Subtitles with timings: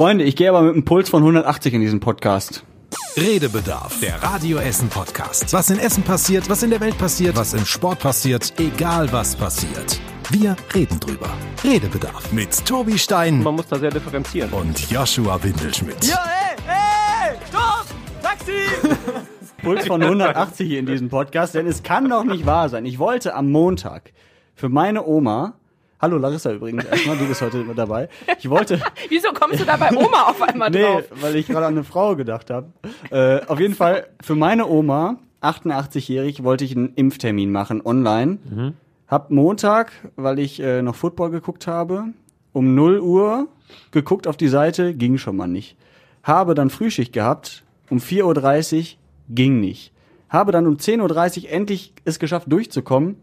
[0.00, 2.64] Freunde, ich gehe aber mit einem Puls von 180 in diesen Podcast.
[3.18, 5.52] Redebedarf, der Radio Essen Podcast.
[5.52, 9.36] Was in Essen passiert, was in der Welt passiert, was im Sport passiert, egal was
[9.36, 10.00] passiert.
[10.30, 11.28] Wir reden drüber.
[11.62, 14.50] Redebedarf mit Tobi Stein Man muss da sehr differenzieren.
[14.54, 16.02] und Joshua Windelschmidt.
[16.06, 17.84] Ja, ey, ey, stopp!
[18.22, 18.52] Taxi!
[19.62, 22.86] Puls von 180 hier in diesem Podcast, denn es kann doch nicht wahr sein.
[22.86, 24.14] Ich wollte am Montag
[24.54, 25.59] für meine Oma,
[26.00, 28.08] hallo Larissa übrigens erstmal, du bist heute mit dabei.
[28.38, 31.04] Ich wollte, Wieso kommst du da bei Oma auf einmal nee, drauf?
[31.20, 32.72] weil ich gerade an eine Frau gedacht habe.
[33.10, 38.74] Äh, auf jeden Fall für meine Oma, 88-jährig, wollte ich einen Impftermin machen online.
[39.06, 42.04] Hab Montag, weil ich äh, noch Football geguckt habe,
[42.52, 43.48] um 0 Uhr
[43.90, 45.76] geguckt auf die Seite, ging schon mal nicht.
[46.22, 48.84] Habe dann Frühschicht gehabt, um 4.30 Uhr,
[49.28, 49.92] ging nicht.
[50.28, 53.16] Habe dann um 10.30 Uhr endlich es geschafft durchzukommen,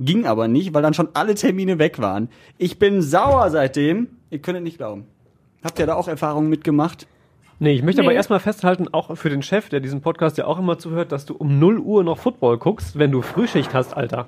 [0.00, 2.28] ging aber nicht, weil dann schon alle Termine weg waren.
[2.58, 5.04] Ich bin sauer seitdem, ihr könnt es nicht glauben.
[5.64, 7.06] Habt ihr da auch Erfahrungen mitgemacht?
[7.58, 8.16] Nee, ich möchte aber Nee.
[8.16, 11.34] erstmal festhalten, auch für den Chef, der diesen Podcast ja auch immer zuhört, dass du
[11.34, 14.26] um 0 Uhr noch Football guckst, wenn du Frühschicht hast, Alter.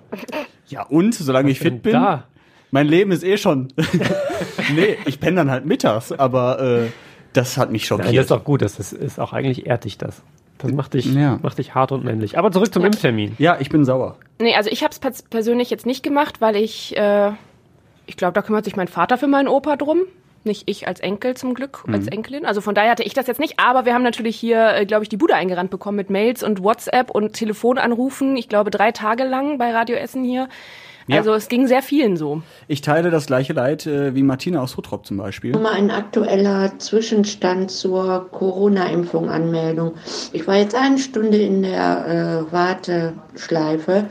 [0.67, 1.93] Ja und, solange ich denn fit bin.
[1.93, 2.25] da?
[2.71, 3.69] Mein Leben ist eh schon.
[4.75, 6.87] nee, ich penne dann halt mittags, aber äh,
[7.35, 8.25] das hat mich Nein, das schockiert.
[8.25, 10.23] ist auch gut, das ist, ist auch eigentlich ehrt dich das.
[10.59, 11.39] Das macht dich, Ja.
[11.43, 12.37] macht dich hart und männlich.
[12.39, 13.35] Aber zurück zum Impftermin.
[13.39, 14.17] ja, ich bin sauer.
[14.41, 17.33] Nee, also ich habe es persönlich jetzt nicht gemacht, weil ich, äh,
[18.07, 20.03] ich glaube, da kümmert sich mein Vater für meinen Opa drum.
[20.45, 22.47] Nicht ich als Enkel zum Glück, als Enkelin.
[22.47, 23.59] Also von daher hatte ich das jetzt nicht.
[23.59, 26.63] Aber wir haben natürlich hier, äh, glaube ich, die Bude eingerannt bekommen mit Mails und
[26.63, 28.37] WhatsApp und Telefonanrufen.
[28.37, 30.49] Ich glaube, drei Tage lang bei Radio Essen hier.
[31.09, 31.17] Ja.
[31.17, 32.43] Also es ging sehr vielen so.
[32.69, 35.53] Ich teile das gleiche Leid äh, wie Martina aus Hutrop zum Beispiel.
[35.53, 39.95] Mal ein aktueller Zwischenstand zur Corona-Impfung Anmeldung.
[40.33, 44.05] Ich war jetzt eine Stunde in der äh, Warteschleife,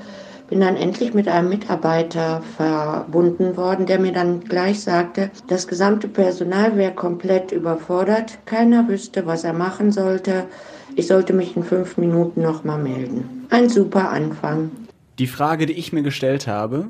[0.49, 6.07] bin dann endlich mit einem Mitarbeiter verbunden worden, der mir dann gleich sagte, das gesamte
[6.07, 10.45] Personal wäre komplett überfordert, keiner wüsste, was er machen sollte.
[10.95, 13.45] Ich sollte mich in fünf Minuten nochmal melden.
[13.49, 14.71] Ein super Anfang.
[15.19, 16.89] Die Frage, die ich mir gestellt habe,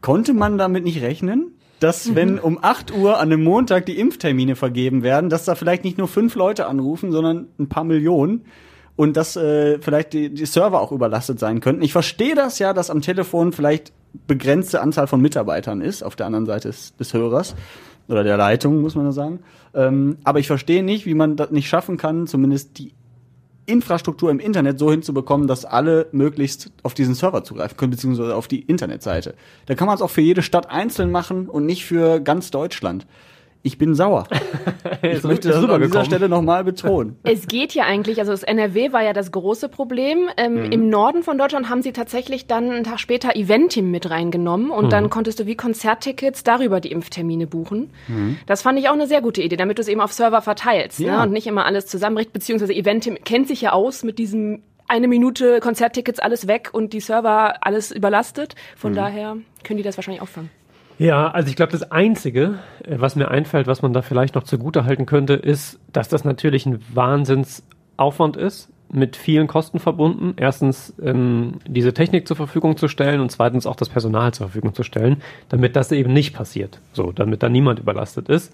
[0.00, 1.52] konnte man damit nicht rechnen?
[1.80, 5.84] Dass, wenn um 8 Uhr an einem Montag die Impftermine vergeben werden, dass da vielleicht
[5.84, 8.44] nicht nur fünf Leute anrufen, sondern ein paar Millionen
[8.98, 11.82] und dass äh, vielleicht die, die Server auch überlastet sein könnten.
[11.82, 13.92] Ich verstehe das ja, dass am Telefon vielleicht
[14.26, 17.54] begrenzte Anzahl von Mitarbeitern ist, auf der anderen Seite des, des Hörers
[18.08, 19.38] oder der Leitung, muss man da sagen.
[19.72, 22.92] Ähm, aber ich verstehe nicht, wie man das nicht schaffen kann, zumindest die
[23.66, 28.48] Infrastruktur im Internet so hinzubekommen, dass alle möglichst auf diesen Server zugreifen können, beziehungsweise auf
[28.48, 29.36] die Internetseite.
[29.66, 33.06] Da kann man es auch für jede Stadt einzeln machen und nicht für ganz Deutschland.
[33.62, 34.24] Ich bin sauer.
[35.02, 36.04] Ich möchte das an dieser.
[36.04, 37.18] Stelle nochmal betonen.
[37.22, 40.28] Es geht ja eigentlich, also das NRW war ja das große Problem.
[40.36, 44.70] Ähm, Im Norden von Deutschland haben sie tatsächlich dann einen Tag später Eventim mit reingenommen
[44.70, 47.90] und dann konntest du wie Konzerttickets darüber die Impftermine buchen.
[48.46, 50.98] Das fand ich auch eine sehr gute Idee, damit du es eben auf Server verteilst
[50.98, 51.18] Ja.
[51.18, 55.06] ne, und nicht immer alles zusammenbricht, beziehungsweise Eventim kennt sich ja aus mit diesem eine
[55.06, 58.54] Minute Konzerttickets alles weg und die Server alles überlastet.
[58.76, 60.50] Von daher können die das wahrscheinlich auffangen.
[60.98, 64.42] Ja, also ich glaube, das Einzige, äh, was mir einfällt, was man da vielleicht noch
[64.42, 70.34] zugute halten könnte, ist, dass das natürlich ein Wahnsinnsaufwand ist, mit vielen Kosten verbunden.
[70.36, 74.74] Erstens ähm, diese Technik zur Verfügung zu stellen und zweitens auch das Personal zur Verfügung
[74.74, 76.80] zu stellen, damit das eben nicht passiert.
[76.92, 78.52] So, damit da niemand überlastet ist.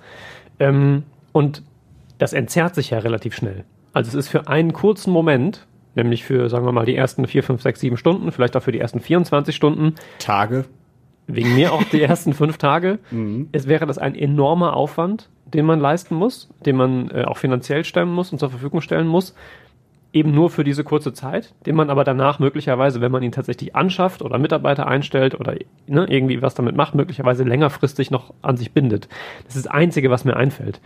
[0.58, 1.62] Ähm, und
[2.18, 3.64] das entzerrt sich ja relativ schnell.
[3.92, 7.42] Also es ist für einen kurzen Moment, nämlich für, sagen wir mal, die ersten vier,
[7.42, 10.64] fünf, sechs, sieben Stunden, vielleicht auch für die ersten 24 Stunden, Tage.
[11.26, 12.98] Wegen mir auch die ersten fünf Tage.
[13.52, 17.84] Es wäre das ein enormer Aufwand, den man leisten muss, den man äh, auch finanziell
[17.84, 19.34] stemmen muss und zur Verfügung stellen muss.
[20.14, 23.74] Eben nur für diese kurze Zeit, den man aber danach möglicherweise, wenn man ihn tatsächlich
[23.74, 25.56] anschafft oder Mitarbeiter einstellt oder
[25.88, 29.08] ne, irgendwie was damit macht, möglicherweise längerfristig noch an sich bindet.
[29.44, 30.80] Das ist das Einzige, was mir einfällt.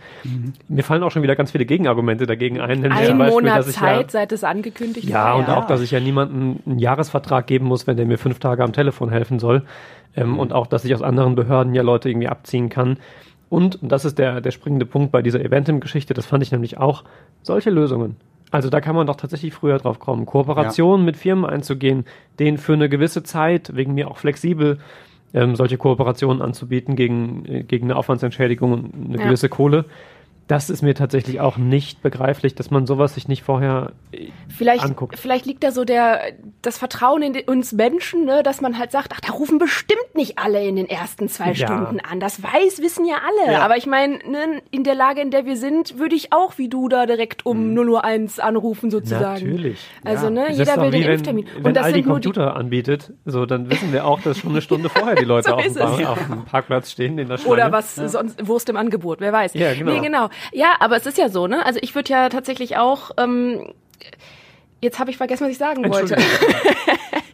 [0.67, 2.79] Mir fallen auch schon wieder ganz viele Gegenargumente dagegen ein.
[2.79, 5.35] nämlich zum Ein Beispiel, Monat dass ich Zeit, ja, seit es angekündigt ja, war.
[5.37, 8.63] und auch, dass ich ja niemandem einen Jahresvertrag geben muss, wenn der mir fünf Tage
[8.63, 9.61] am Telefon helfen soll.
[10.15, 12.97] Ähm, Und auch, dass ich aus anderen Behörden ja Leute irgendwie abziehen kann.
[13.49, 16.79] Und, und das ist der, der springende Punkt bei dieser Eventim-Geschichte, das fand ich nämlich
[16.79, 17.03] auch,
[17.43, 18.15] solche Lösungen.
[18.51, 20.25] Also da kann man doch tatsächlich früher drauf kommen.
[20.25, 22.05] Kooperationen mit Firmen einzugehen,
[22.39, 24.79] denen für eine gewisse Zeit, wegen mir auch flexibel,
[25.33, 29.25] ähm, solche Kooperationen anzubieten gegen, äh, gegen eine Aufwandsentschädigung und eine Ja.
[29.25, 29.85] gewisse Kohle.
[30.49, 34.83] Das ist mir tatsächlich auch nicht begreiflich, dass man sowas sich nicht vorher äh, Vielleicht,
[34.83, 35.17] anguckt.
[35.19, 36.21] vielleicht liegt da so der,
[36.63, 40.39] das Vertrauen in uns Menschen, ne, dass man halt sagt, ach, da rufen bestimmt nicht
[40.39, 41.67] alle in den ersten zwei Ja.
[41.67, 42.19] Stunden an.
[42.19, 43.53] Das weiß, wissen ja alle.
[43.53, 43.61] Ja.
[43.61, 46.67] Aber ich meine, ne, in der Lage, in der wir sind, würde ich auch wie
[46.67, 49.45] du da direkt um 0 Uhr 1 anrufen sozusagen.
[49.45, 49.51] Mhm.
[49.51, 49.79] Natürlich.
[50.03, 51.45] Also, ne, Es ist jeder will den wenn, Impftermin.
[51.57, 54.89] Wenn Und das Aldi Computer anbietet, so dann wissen wir auch, dass schon eine Stunde
[54.89, 57.53] vorher die Leute So auf, dem Parkplatz stehen in der Schlange.
[57.53, 59.53] oder was sonst Wurst im Angebot, wer weiß.
[59.53, 59.91] Ja, genau.
[59.91, 60.29] Nee, genau.
[60.51, 61.65] Ja, aber es ist ja so, ne?
[61.65, 63.11] Also ich würde ja tatsächlich auch.
[63.17, 63.73] Ähm,
[64.81, 66.17] jetzt habe ich vergessen, was ich sagen wollte.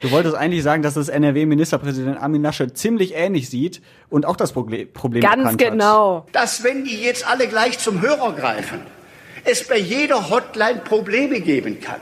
[0.01, 4.51] Du wolltest eigentlich sagen, dass das NRW-Ministerpräsident Armin Laschet ziemlich ähnlich sieht und auch das
[4.51, 6.27] Proble Problem Ganz erkannt genau.
[6.31, 8.81] dass wenn die jetzt alle gleich zum Hörer greifen,
[9.45, 12.01] es bei jeder Hotline Probleme geben kann.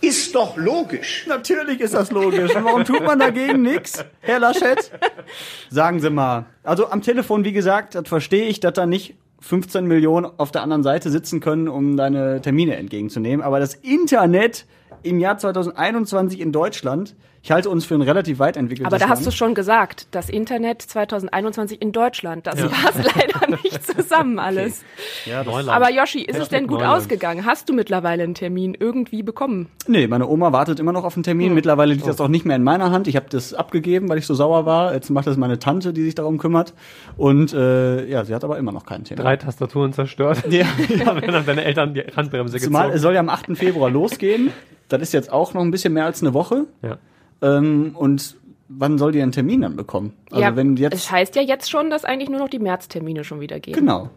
[0.00, 1.22] Ist doch logisch.
[1.22, 1.28] hat.
[1.28, 2.54] Natürlich ist das logisch.
[2.56, 4.90] Und warum tut man dagegen nichts, Herr Laschet?
[5.70, 6.46] Sagen Sie mal.
[6.62, 10.62] Also am Telefon, wie gesagt, das verstehe ich, dass da nicht 15 Millionen auf der
[10.62, 13.44] anderen Seite sitzen können, um deine Termine entgegenzunehmen.
[13.44, 14.66] Aber das Internet
[15.02, 19.10] im Jahr 2021 in Deutschland, ich halte uns für ein relativ weit entwickeltes Aber da
[19.10, 19.34] hast du Land.
[19.36, 24.82] schon gesagt, das Internet 2021 in Deutschland, das passt leider nicht zusammen alles.
[25.44, 25.68] Neuland.
[25.68, 27.02] Aber Yoshi, ist es denn gut Neuland.
[27.02, 27.44] ausgegangen?
[27.44, 29.68] Hast du mittlerweile einen Termin irgendwie bekommen?
[29.86, 31.52] Nee, meine Oma wartet immer noch auf einen Termin.
[31.52, 33.08] Mittlerweile liegt das auch nicht mehr in meiner Hand.
[33.08, 34.94] Ich habe das abgegeben, weil ich so sauer war.
[34.94, 36.72] Jetzt macht das meine Tante, die sich darum kümmert.
[37.18, 39.22] Und äh, ja, sie hat aber immer noch keinen Termin.
[39.22, 40.44] Drei Tastaturen zerstört.
[40.48, 43.02] Ja, Ja, wenn dann deine Eltern die Handbremse Zumal es gezogen.
[43.02, 43.54] soll ja am 8.
[43.54, 44.50] Februar losgehen.
[44.88, 46.66] Das ist jetzt auch noch ein bisschen mehr als eine Woche.
[46.82, 46.98] Ja.
[47.42, 48.36] Ähm, und
[48.68, 50.14] wann soll die einen Termin dann bekommen?
[50.30, 53.24] Also ja, wenn es jetzt heißt ja jetzt schon, dass eigentlich nur noch die Märztermine
[53.24, 53.74] schon wieder gehen.
[53.74, 54.10] genau.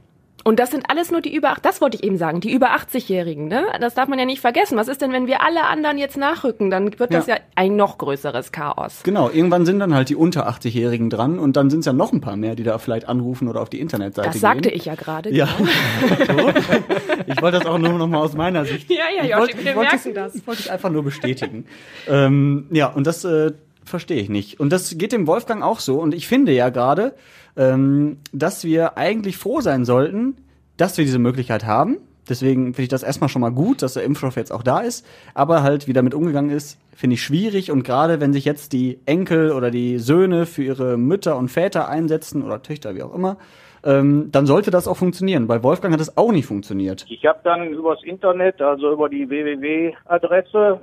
[0.47, 3.49] Und das sind alles nur die über, das wollte ich eben sagen, die über 80-Jährigen,
[3.49, 3.65] ne?
[3.81, 4.77] Das darf man ja nicht vergessen.
[4.77, 6.69] Was ist denn, wenn wir alle anderen jetzt nachrücken?
[6.69, 7.35] Dann wird das Ja.
[7.35, 9.01] ja ein noch größeres Chaos.
[9.03, 12.13] Genau, irgendwann sind dann halt die unter 80-Jährigen dran und dann sind es ja noch
[12.13, 14.39] ein paar mehr, die da vielleicht anrufen oder auf die Internetseite Das gehen.
[14.41, 15.33] sagte ich ja gerade.
[15.35, 15.49] Ja.
[16.27, 16.49] So.
[17.27, 18.89] ich wollte das auch nur noch mal aus meiner Sicht.
[18.97, 20.33] Ja, ja, wollte, wir merken das.
[20.35, 21.65] Ich wollte es einfach nur bestätigen.
[22.07, 23.51] ähm, ja, und das äh,
[23.83, 24.61] verstehe ich nicht.
[24.61, 25.99] Und das geht dem Wolfgang auch so.
[25.99, 27.15] Und ich finde ja gerade,
[27.57, 30.37] ähm, dass wir eigentlich froh sein sollten,
[30.77, 31.97] dass wir diese Möglichkeit haben.
[32.29, 35.05] Deswegen finde ich das erstmal schon mal gut, dass der Impfstoff jetzt auch da ist.
[35.33, 37.71] Aber halt, wie damit umgegangen ist, finde ich schwierig.
[37.71, 41.87] Und gerade wenn sich jetzt die Enkel oder die Söhne für ihre Mütter und Väter
[41.87, 43.37] einsetzen oder Töchter, wie auch immer,
[43.83, 45.47] ähm, dann sollte das auch funktionieren.
[45.47, 47.05] Bei Wolfgang hat es auch nicht funktioniert.
[47.09, 50.81] Ich habe dann übers Internet, also über die www-Adresse,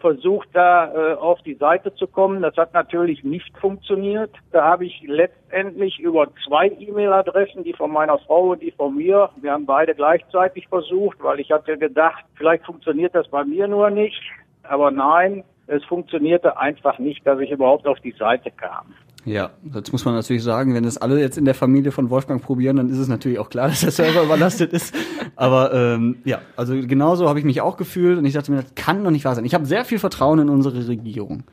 [0.00, 2.42] versucht, da äh, auf die Seite zu kommen.
[2.42, 4.30] Das hat natürlich nicht funktioniert.
[4.52, 9.30] Da habe ich letztendlich über zwei E-Mail-Adressen, die von meiner Frau und die von mir,
[9.40, 13.90] wir haben beide gleichzeitig versucht, weil ich hatte gedacht, vielleicht funktioniert das bei mir nur
[13.90, 14.22] nicht.
[14.62, 18.94] Aber nein, es funktionierte einfach nicht, dass ich überhaupt auf die Seite kam.
[19.28, 22.42] Ja, jetzt muss man natürlich sagen, wenn das alle jetzt in der Familie von Wolfgang
[22.42, 24.94] probieren, dann ist es natürlich auch klar, dass der Server überlastet ist.
[25.36, 28.74] Aber ähm, ja, also genauso habe ich mich auch gefühlt und ich dachte mir, das
[28.74, 29.44] kann doch nicht wahr sein.
[29.44, 31.44] Ich habe sehr viel Vertrauen in unsere Regierung.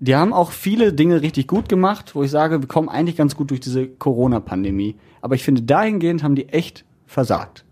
[0.00, 3.36] Die haben auch viele Dinge richtig gut gemacht, wo ich sage, wir kommen eigentlich ganz
[3.36, 4.96] gut durch diese Corona-Pandemie.
[5.20, 7.64] Aber ich finde, dahingehend haben die echt versagt.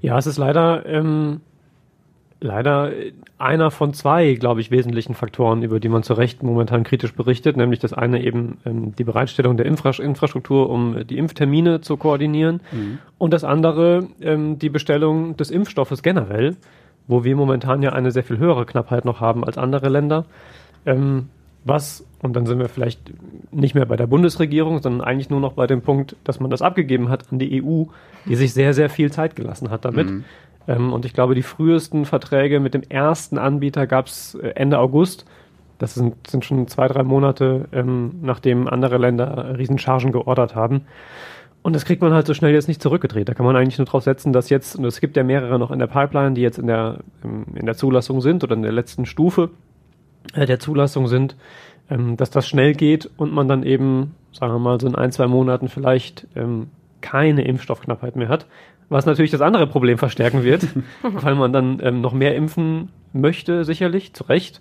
[0.00, 1.40] Ja, es ist leider, ähm,
[2.40, 2.92] leider
[3.38, 7.56] einer von zwei, glaube ich, wesentlichen Faktoren, über die man zu Recht momentan kritisch berichtet,
[7.56, 12.60] nämlich das eine eben ähm, die Bereitstellung der Infra Infrastruktur, um die Impftermine zu koordinieren
[13.18, 16.56] und das andere ähm, die Bestellung des Impfstoffes generell,
[17.06, 20.24] wo wir momentan ja eine sehr viel höhere Knappheit noch haben als andere Länder.
[20.86, 21.28] Ähm,
[21.64, 23.00] was, und dann sind wir vielleicht
[23.50, 26.62] nicht mehr bei der Bundesregierung, sondern eigentlich nur noch bei dem Punkt, dass man das
[26.62, 27.84] abgegeben hat an die EU,
[28.26, 30.08] die sich sehr, sehr viel Zeit gelassen hat damit.
[30.68, 35.24] Ähm, und ich glaube, die frühesten Verträge mit dem ersten Anbieter gab es Ende August.
[35.78, 40.82] Das sind, sind schon zwei, drei Monate, ähm, nachdem andere Länder Riesenchargen geordert haben.
[41.62, 43.28] Und das kriegt man halt so schnell jetzt nicht zurückgedreht.
[43.28, 45.70] Da kann man eigentlich nur drauf setzen, dass jetzt, und es gibt ja mehrere noch
[45.70, 48.72] in der Pipeline, die jetzt in der, ähm, in der Zulassung sind oder in der
[48.72, 49.50] letzten Stufe
[50.34, 51.36] äh, der Zulassung sind,
[51.90, 55.12] ähm, dass das schnell geht und man dann eben, sagen wir mal, so in ein,
[55.12, 56.68] zwei Monaten vielleicht ähm,
[57.00, 58.46] keine Impfstoffknappheit mehr hat.
[58.88, 60.66] Was natürlich das andere Problem verstärken wird,
[61.02, 64.60] weil man dann ähm, noch mehr impfen möchte, sicherlich, zu Recht.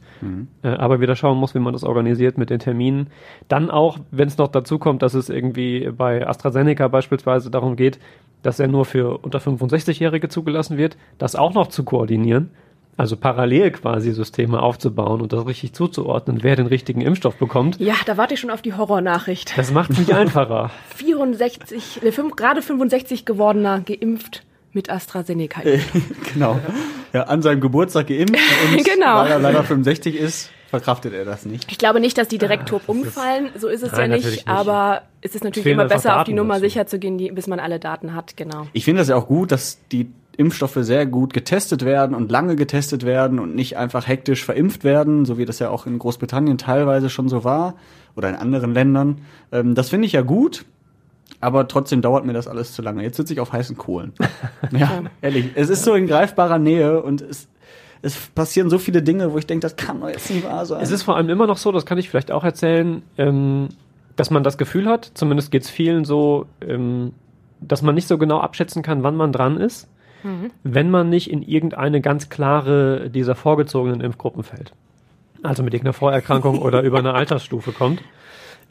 [0.64, 3.08] Äh, aber wieder schauen muss, wie man das organisiert mit den Terminen.
[3.48, 8.00] Dann auch, wenn es noch dazu kommt, dass es irgendwie bei AstraZeneca beispielsweise darum geht,
[8.44, 12.52] dass er nur für unter 65-Jährige zugelassen wird, das auch noch zu koordinieren.
[12.98, 17.80] Also parallel quasi Systeme aufzubauen und das richtig zuzuordnen, wer den richtigen Impfstoff bekommt.
[17.80, 19.56] Ja, da warte ich schon auf die Horrornachricht.
[19.56, 20.72] Das macht es nicht einfacher.
[20.96, 25.62] 64, äh, fünf- gerade 65 gewordener geimpft mit AstraZeneca.
[26.34, 26.60] genau.
[27.14, 28.34] Ja, an seinem Geburtstag geimpft
[28.76, 29.18] und Genau.
[29.20, 31.72] weil er leider 65 ist, verkraftet er das nicht.
[31.72, 34.48] Ich glaube nicht, dass die direkt tot umfallen, so ist es Nein, ja nicht, nicht.
[34.48, 36.66] aber es ist natürlich Fehlen immer besser, auf die Daten Nummer dazu.
[36.66, 38.68] sicher zu gehen, die, bis man alle Daten hat, genau.
[38.74, 42.56] Ich finde das ja auch gut, dass die Impfstoffe sehr gut getestet werden und lange
[42.56, 46.58] getestet werden und nicht einfach hektisch verimpft werden, so wie das ja auch in Großbritannien
[46.58, 47.74] teilweise schon so war
[48.16, 49.22] oder in anderen Ländern.
[49.52, 50.66] Ähm, das finde ich ja gut,
[51.42, 53.04] aber trotzdem dauert mir das alles zu lange.
[53.04, 54.14] Jetzt sitze ich auf heißen Kohlen.
[54.72, 55.52] ja, ehrlich.
[55.56, 57.48] Es ist so in greifbarer Nähe und es,
[58.04, 60.82] es passieren so viele Dinge, wo ich denke, das kann doch jetzt nicht wahr sein.
[60.82, 63.70] Es ist vor allem immer noch so, das kann ich vielleicht auch erzählen, ähm,
[64.16, 67.14] dass man das Gefühl hat, zumindest geht es vielen so, ähm,
[67.60, 69.88] dass man nicht so genau abschätzen kann, wann man dran ist,
[70.64, 74.74] wenn man nicht in irgendeine ganz klare dieser vorgezogenen Impfgruppen fällt.
[75.44, 78.02] Also mit irgendeiner Vorerkrankung oder über eine Altersstufe kommt.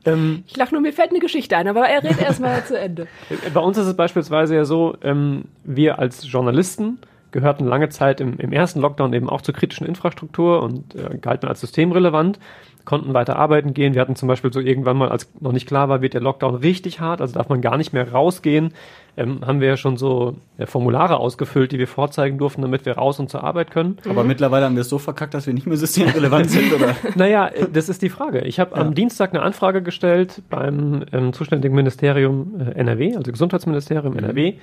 [0.05, 3.07] Ähm, Ich lach nur, mir fällt eine Geschichte ein, aber er redet erstmal zu Ende.
[3.53, 6.99] bei uns ist es beispielsweise ja so, ähm, wir als Journalisten
[7.33, 11.49] gehörten lange Zeit im, im ersten Lockdown eben auch zur kritischen Infrastruktur und äh, galten
[11.49, 12.39] als systemrelevant,
[12.87, 13.93] konnten weiter arbeiten gehen.
[13.93, 16.55] Wir hatten zum Beispiel so irgendwann mal, als noch nicht klar war, wird der Lockdown
[16.55, 18.73] richtig hart, also darf man gar nicht mehr rausgehen,
[19.19, 23.19] ähm, haben wir ja schon so Formulare ausgefüllt, die wir vorzeigen durften, damit wir raus
[23.21, 23.99] und zur Arbeit können.
[24.09, 26.97] Aber mittlerweile haben wir es so verkackt, dass wir nicht mehr systemrelevant sind, oder?
[27.17, 28.41] Naja, äh, das ist die Frage.
[28.41, 34.17] Ich habe am Dienstag eine Anfrage gestellt beim ähm, zuständigen Ministerium äh, NRW, also Gesundheitsministerium
[34.17, 34.55] NRW,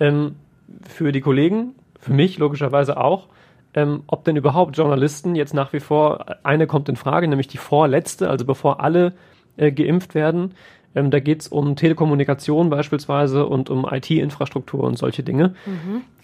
[0.00, 0.36] ähm,
[0.88, 3.28] für die Kollegen, für mich logischerweise auch,
[3.76, 7.58] ähm, ob denn überhaupt Journalisten jetzt nach wie vor, eine kommt in Frage, nämlich die
[7.58, 9.12] vorletzte, also bevor alle
[9.58, 10.54] äh, geimpft werden.
[10.94, 15.54] Ähm, da geht es um Telekommunikation beispielsweise und um IT-Infrastruktur und solche Dinge.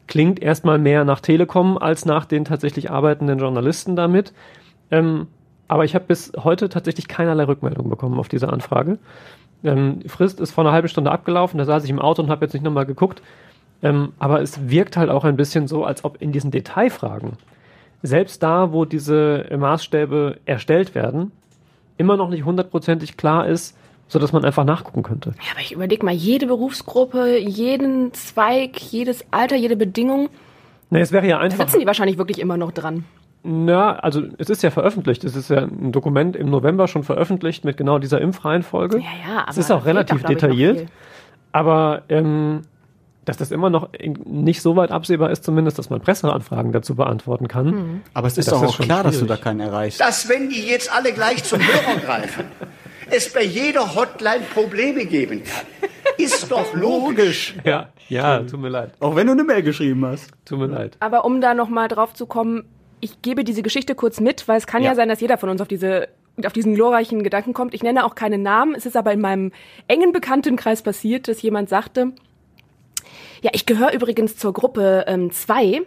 [0.07, 4.33] Klingt erstmal mehr nach Telekom als nach den tatsächlich arbeitenden Journalisten damit.
[4.91, 5.27] Ähm,
[5.69, 8.99] aber ich habe bis heute tatsächlich keinerlei Rückmeldung bekommen auf diese Anfrage.
[9.63, 12.31] Ähm, die Frist ist vor einer halben Stunde abgelaufen, da saß ich im Auto und
[12.31, 13.23] habe jetzt nicht nochmal geguckt.
[13.83, 17.33] Ähm, aber es wirkt halt auch ein bisschen so, als ob in diesen Detailfragen,
[18.03, 21.33] selbst da, wo diese Maßstäbe erstellt werden,
[21.97, 23.77] immer noch nicht hundertprozentig klar ist,
[24.09, 25.31] so dass man einfach nachgucken könnte.
[25.39, 30.29] Ja, aber ich überlege mal, jede Berufsgruppe, jeden Zweig, jedes Alter, jede Bedingung,
[30.93, 31.65] Nee, es wäre ja da einfach.
[31.65, 33.05] sitzen die wahrscheinlich wirklich immer noch dran.
[33.45, 35.25] Na, also es ist ja veröffentlicht.
[35.25, 38.99] Es ist ja ein Dokument im November schon veröffentlicht mit genau dieser Impfreihenfolge.
[38.99, 40.89] Ja, ja, aber es ist auch da relativ detailliert.
[41.51, 42.61] Aber ähm,
[43.25, 43.91] dass das immer noch
[44.25, 47.67] nicht so weit absehbar ist, zumindest, dass man Presseanfragen dazu beantworten kann.
[47.71, 48.01] Hm.
[48.15, 50.01] Aber es ist Das doch auch schon klar, dass du da keinen erreichst.
[50.01, 52.45] dass wenn die jetzt alle gleich zum Hörer greifen,
[53.11, 55.67] es bei jeder Hotline Probleme geben kann.
[56.19, 57.55] Ist doch logisch.
[57.65, 58.93] Ja, ja, tut mir leid.
[59.01, 60.31] Auch wenn du eine Mail geschrieben hast.
[60.45, 60.97] Tut mir leid.
[61.01, 62.65] Aber um da nochmal drauf zu kommen,
[63.01, 64.95] ich gebe diese Geschichte kurz mit, weil es kann ja, Ja.
[64.95, 66.09] sein, dass jeder von uns auf diese
[66.47, 67.75] auf diesen glorreichen Gedanken kommt.
[67.75, 68.75] Ich nenne auch keinen Namen.
[68.75, 69.53] Es ist aber in meinem
[69.87, 72.13] engen Bekanntenkreis passiert, dass jemand sagte,
[73.43, 75.83] ja, ich gehöre übrigens zur Gruppe 2,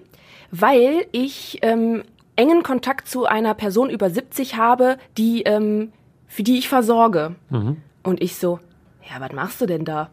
[0.51, 2.03] weil ich ähm,
[2.35, 5.91] engen Kontakt zu einer Person über 70 habe, die ähm,
[6.27, 7.35] für die ich versorge.
[8.03, 8.59] Und ich so,
[9.09, 10.09] ja, was machst du denn da?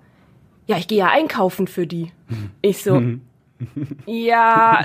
[0.66, 2.12] Ja, ich gehe ja einkaufen für die.
[2.62, 3.00] Ich so,
[4.07, 4.85] ja,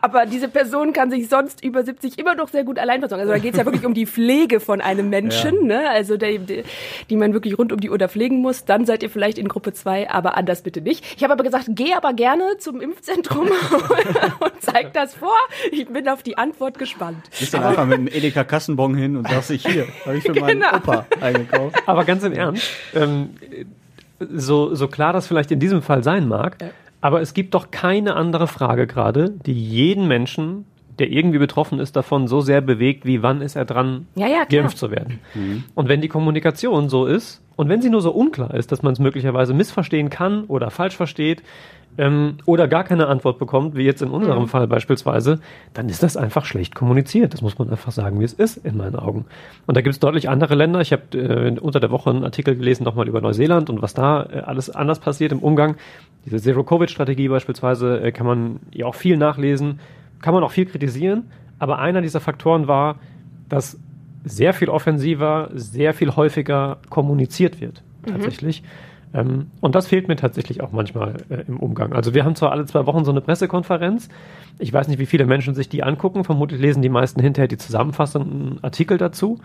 [0.00, 3.22] aber diese Person kann sich sonst über 70 immer noch sehr gut allein versorgen.
[3.22, 5.88] Also da geht es ja wirklich um die Pflege von einem Menschen, ne?
[5.90, 6.64] Also der, der,
[7.10, 8.64] die man wirklich rund um die Uhr da pflegen muss.
[8.64, 11.04] Dann seid ihr vielleicht in Gruppe 2, aber anders bitte nicht.
[11.16, 13.48] Ich habe aber gesagt, geh aber gerne zum Impfzentrum
[14.40, 15.34] und zeig das vor.
[15.72, 17.18] Ich bin auf die Antwort gespannt.
[17.38, 20.34] Bist dann einfach mit einem Edeka Kassenbon hin und sagst dich hier, habe ich für
[20.34, 20.76] meinen Genau.
[20.76, 21.76] Opa eingekauft.
[21.86, 23.30] Aber ganz im Ernst, ähm,
[24.20, 26.56] so, so klar das vielleicht in diesem Fall sein mag,
[27.04, 30.64] aber es gibt doch keine andere Frage gerade, die jeden Menschen,
[30.98, 34.44] der irgendwie betroffen ist, davon so sehr bewegt, wie wann ist er dran, Ja, ja,
[34.44, 35.18] geimpft zu werden.
[35.74, 38.92] Und wenn die Kommunikation so ist und wenn sie nur so unklar ist, dass man
[38.92, 41.42] es möglicherweise missverstehen kann oder falsch versteht
[41.96, 45.40] ähm, oder gar keine Antwort bekommt, wie jetzt in unserem Fall beispielsweise,
[45.72, 47.32] dann ist das einfach schlecht kommuniziert.
[47.32, 49.26] Das muss man einfach sagen, wie es ist, in meinen Augen.
[49.66, 50.80] Und da gibt es deutlich andere Länder.
[50.80, 54.24] Ich habe äh, unter der Woche einen Artikel gelesen nochmal über Neuseeland und was da
[54.24, 55.76] äh, alles anders passiert im Umgang.
[56.26, 59.80] Diese Zero-Covid-Strategie beispielsweise äh, kann man ja auch viel nachlesen,
[60.20, 61.30] kann man auch viel kritisieren.
[61.60, 62.96] Aber einer dieser Faktoren war,
[63.48, 63.78] dass
[64.24, 68.62] sehr viel offensiver, sehr viel häufiger kommuniziert wird, tatsächlich.
[69.14, 71.92] Ähm, und das fehlt mir tatsächlich auch manchmal äh, im Umgang.
[71.92, 74.08] Also wir haben zwar alle zwei Wochen so eine Pressekonferenz.
[74.58, 76.24] Ich weiß nicht, wie viele Menschen sich die angucken.
[76.24, 79.38] Vermutlich lesen die meisten hinterher die zusammenfassenden Artikel dazu.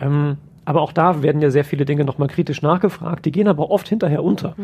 [0.00, 3.24] Ähm, aber auch da werden ja sehr viele Dinge nochmal kritisch nachgefragt.
[3.24, 4.54] Die gehen aber oft hinterher unter.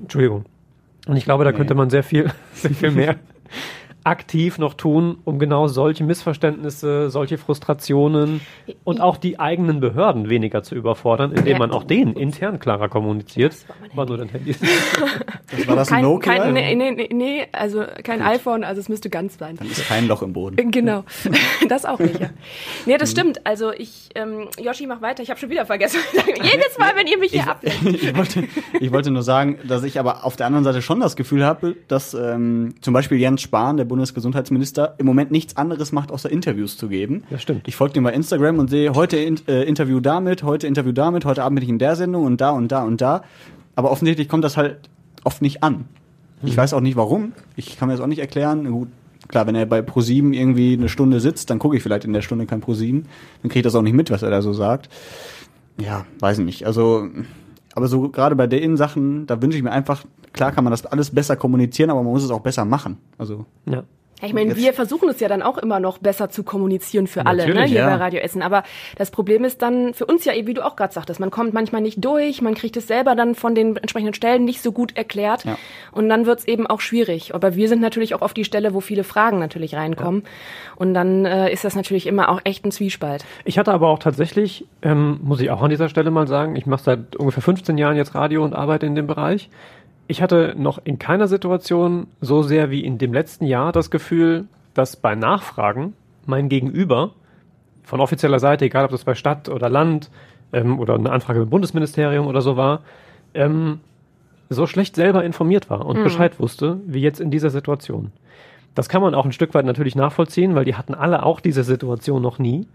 [0.00, 0.44] Entschuldigung.
[1.06, 3.16] Und ich glaube, da könnte man sehr viel, sehr viel mehr
[4.04, 8.40] aktiv noch tun, um genau solche Missverständnisse, solche Frustrationen
[8.84, 11.58] und auch die eigenen Behörden weniger zu überfordern, indem Ja.
[11.58, 13.54] man auch denen intern klarer kommuniziert.
[13.94, 14.54] War nur dein Handy.
[15.50, 16.36] Das war das ein Kein, Nokia?
[16.36, 19.56] kein, nee, nee, nee, nee, also kein iPhone, also es müsste ganz sein.
[19.56, 20.70] Dann ist kein Loch im Boden.
[20.70, 21.04] Genau,
[21.68, 22.20] das auch nicht.
[22.20, 22.30] Ja.
[22.86, 23.46] Nee, das stimmt.
[23.46, 25.22] Also ich, ähm, Yoshi, mach weiter.
[25.22, 26.00] Ich habe schon wieder vergessen.
[26.42, 27.82] Jedes Mal, wenn ihr mich hier ablenkt.
[28.02, 28.44] ich, wollte,
[28.80, 31.76] ich wollte nur sagen, dass ich aber auf der anderen Seite schon das Gefühl habe,
[31.88, 36.76] dass ähm, zum Beispiel Jens Spahn, der Bundesgesundheitsminister, im Moment nichts anderes macht, außer Interviews
[36.76, 37.24] zu geben.
[37.30, 37.66] Das stimmt.
[37.66, 41.24] Ich folge dem bei Instagram und sehe heute in, äh, Interview damit, heute Interview damit,
[41.24, 43.22] heute Abend bin ich in der Sendung und da und da und da.
[43.74, 44.78] Aber offensichtlich kommt das halt
[45.24, 45.86] oft nicht an.
[46.42, 47.32] Ich weiß auch nicht warum.
[47.56, 48.70] Ich kann mir das auch nicht erklären.
[48.70, 48.88] Gut,
[49.26, 52.22] klar, wenn er bei ProSieben irgendwie eine Stunde sitzt, dann gucke ich vielleicht in der
[52.22, 53.06] Stunde kein ProSieben.
[53.42, 54.88] Dann kriege ich das auch nicht mit, was er da so sagt.
[55.80, 56.66] Ja, weiß ich nicht.
[56.66, 57.08] Also
[57.78, 60.84] aber so gerade bei den Sachen, da wünsche ich mir einfach, klar kann man das
[60.84, 62.98] alles besser kommunizieren, aber man muss es auch besser machen.
[63.16, 63.84] Also Ja.
[64.20, 67.26] Ja, ich meine, wir versuchen es ja dann auch immer noch besser zu kommunizieren für
[67.26, 67.86] alle, ne, hier ja.
[67.86, 68.42] bei Radio Essen.
[68.42, 68.64] Aber
[68.96, 71.82] das Problem ist dann für uns ja, wie du auch gerade sagtest, man kommt manchmal
[71.82, 75.44] nicht durch, man kriegt es selber dann von den entsprechenden Stellen nicht so gut erklärt.
[75.44, 75.56] Ja.
[75.92, 77.34] Und dann wird es eben auch schwierig.
[77.34, 80.24] Aber wir sind natürlich auch auf die Stelle, wo viele Fragen natürlich reinkommen.
[80.74, 83.24] Und dann äh, ist das natürlich immer auch echt ein Zwiespalt.
[83.44, 86.66] Ich hatte aber auch tatsächlich, ähm, muss ich auch an dieser Stelle mal sagen, ich
[86.66, 89.48] mache seit ungefähr 15 Jahren jetzt Radio und arbeite in dem Bereich.
[90.08, 94.46] Ich hatte noch in keiner Situation so sehr wie in dem letzten Jahr das Gefühl,
[94.72, 95.92] dass bei Nachfragen
[96.24, 97.12] mein Gegenüber
[97.82, 100.10] von offizieller Seite, egal ob das bei Stadt oder Land
[100.54, 102.80] ähm, oder eine Anfrage im Bundesministerium oder so war,
[103.34, 103.80] ähm,
[104.48, 108.10] so schlecht selber informiert war und Bescheid wusste, wie jetzt in dieser Situation.
[108.74, 111.64] Das kann man auch ein Stück weit natürlich nachvollziehen, weil die hatten alle auch diese
[111.64, 112.66] Situation noch nie.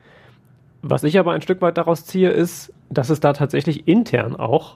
[0.84, 4.75] Was ich aber ein Stück weit daraus ziehe, ist, dass es da tatsächlich intern auch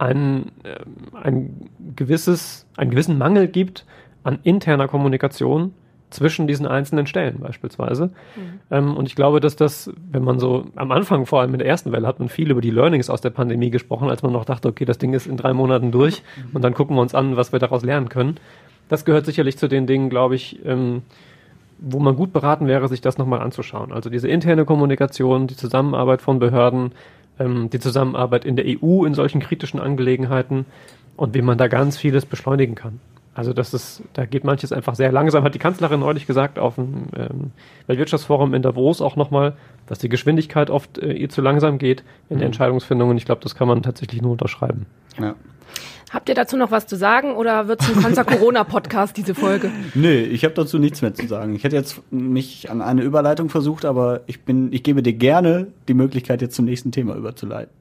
[0.00, 3.84] ein, ähm, ein gewisses, einen gewissen Mangel gibt
[4.22, 5.74] an interner Kommunikation
[6.08, 8.10] zwischen diesen einzelnen Stellen beispielsweise.
[8.70, 11.68] Ähm, und ich glaube, dass das, wenn man so am Anfang, vor allem in der
[11.68, 14.44] ersten Welle, hat man viel über die Learnings aus der Pandemie gesprochen, als man noch
[14.44, 17.36] dachte, okay, das Ding ist in drei Monaten durch und dann gucken wir uns an,
[17.36, 18.36] was wir daraus lernen können.
[18.88, 21.02] Das gehört sicherlich zu den Dingen, glaube ich, ähm,
[21.78, 23.92] wo man gut beraten wäre, sich das nochmal anzuschauen.
[23.92, 26.92] Also diese interne Kommunikation, die Zusammenarbeit von Behörden,
[27.40, 30.66] ähm, die Zusammenarbeit in der EU in solchen kritischen Angelegenheiten
[31.16, 33.00] und wie man da ganz vieles beschleunigen kann.
[33.32, 36.74] Also das ist, da geht manches einfach sehr langsam, hat die Kanzlerin neulich gesagt auf
[36.74, 37.52] dem ähm,
[37.86, 39.54] Weltwirtschaftsforum in Davos auch nochmal,
[39.86, 43.40] dass die Geschwindigkeit oft äh, ihr zu langsam geht in der Entscheidungsfindung und ich glaube,
[43.42, 44.86] das kann man tatsächlich nur unterschreiben.
[45.18, 45.34] ja.
[46.10, 49.70] Habt ihr dazu noch was zu sagen oder wird es ein Konzer-Corona-Podcast, diese Folge?
[49.94, 51.54] Nee, ich habe dazu nichts mehr zu sagen.
[51.54, 55.68] Ich hätte jetzt mich an eine Überleitung versucht, aber ich bin, ich gebe dir gerne
[55.86, 57.72] die Möglichkeit, jetzt zum nächsten Thema überzuleiten.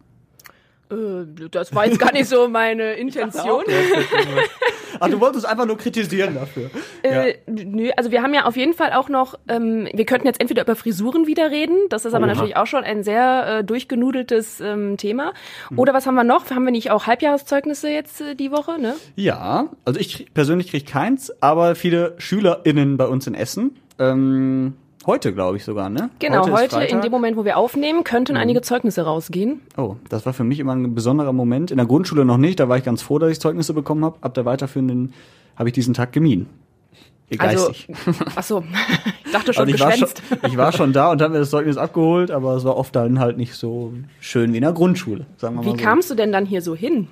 [0.91, 3.63] Äh, das war jetzt gar nicht so meine Intention.
[4.99, 6.69] Ach, du wolltest einfach nur kritisieren dafür.
[7.03, 10.41] Äh, nö, also wir haben ja auf jeden Fall auch noch, ähm, wir könnten jetzt
[10.41, 12.33] entweder über Frisuren wieder reden, das ist aber Oha.
[12.33, 15.33] natürlich auch schon ein sehr äh, durchgenudeltes ähm, Thema.
[15.69, 15.79] Hm.
[15.79, 16.49] Oder was haben wir noch?
[16.49, 18.95] Haben wir nicht auch Halbjahreszeugnisse jetzt äh, die Woche, ne?
[19.15, 24.73] Ja, also ich krieg- persönlich kriege keins, aber viele SchülerInnen bei uns in Essen, ähm,
[25.05, 26.09] heute glaube ich sogar, ne?
[26.19, 26.97] Genau, ist heute, in.
[26.97, 27.01] Mhm.
[27.01, 29.61] dem Moment, wo wir aufnehmen, könnten einige Zeugnisse rausgehen.
[29.77, 31.71] Oh, das war für mich immer ein besonderer Moment.
[31.71, 34.17] In der Grundschule noch nicht, da war ich ganz froh, dass ich Zeugnisse bekommen habe.
[34.21, 35.13] Ab der weiterführenden
[35.55, 36.47] habe ich diesen Tag gemieden.
[37.37, 37.87] Also, Geistig.
[38.35, 38.63] ach so,
[39.25, 40.09] ich dachte schon Also ich, war schon,
[40.47, 43.19] ich war schon da und habe mir das Zeugnis abgeholt, aber es war oft dann
[43.19, 45.83] halt nicht so schön wie in der Grundschule, sagen wir Wie mal so.
[45.83, 47.07] kamst du denn dann hier so hin?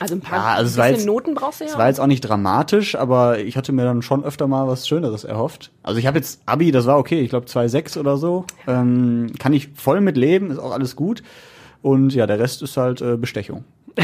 [0.00, 1.74] Also ein paar Ja, also es ein war bisschen jetzt- Noten brauchst du ja Es
[1.76, 1.78] auch.
[1.78, 5.22] war jetzt auch nicht dramatisch, aber ich hatte mir dann schon öfter mal was Schöneres
[5.24, 5.70] erhofft.
[5.82, 8.44] Also ich habe jetzt Abi, das war okay, ich glaube 2,6 oder so.
[8.66, 11.22] Ähm, kann ich voll mit leben, ist auch alles gut.
[11.82, 13.64] Und ja, der Rest ist halt äh, Bestechung.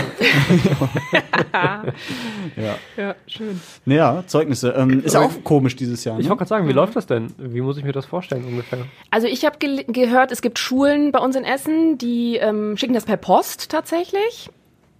[2.56, 2.76] ja.
[2.96, 3.60] ja, schön.
[3.84, 4.70] Naja, Zeugnisse.
[4.76, 6.16] Ähm, ist ja auch komisch dieses Jahr.
[6.16, 6.22] Ne?
[6.22, 7.32] Ich wollte gerade sagen, wie läuft das denn?
[7.38, 8.80] Wie muss ich mir das vorstellen ungefähr?
[9.10, 12.94] Also ich habe ge gehört, es gibt Schulen bei uns in Essen, die ähm, schicken
[12.94, 14.50] das per Post tatsächlich.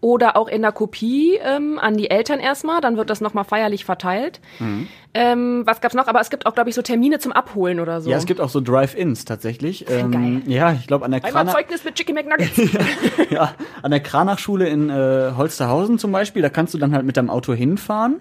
[0.03, 3.85] Oder auch in der Kopie ähm, an die Eltern erstmal, dann wird das nochmal feierlich
[3.85, 4.41] verteilt.
[4.59, 4.89] Mhm.
[5.13, 6.07] Ähm, was gab's noch?
[6.07, 8.11] Aber es gibt auch, glaube ich, so Termine zum Abholen oder so.
[8.11, 9.91] ja, es gibt auch so Drive-Ins tatsächlich.
[9.91, 10.43] Ähm, geil.
[10.47, 12.57] Ja, ich glaube an der Einmal Krana Zeugnis mit Chicken McNuggets.
[13.31, 17.17] ja, an der Kranachschule in äh, Holsterhausen zum Beispiel, da kannst du dann halt mit
[17.17, 18.21] deinem Auto hinfahren.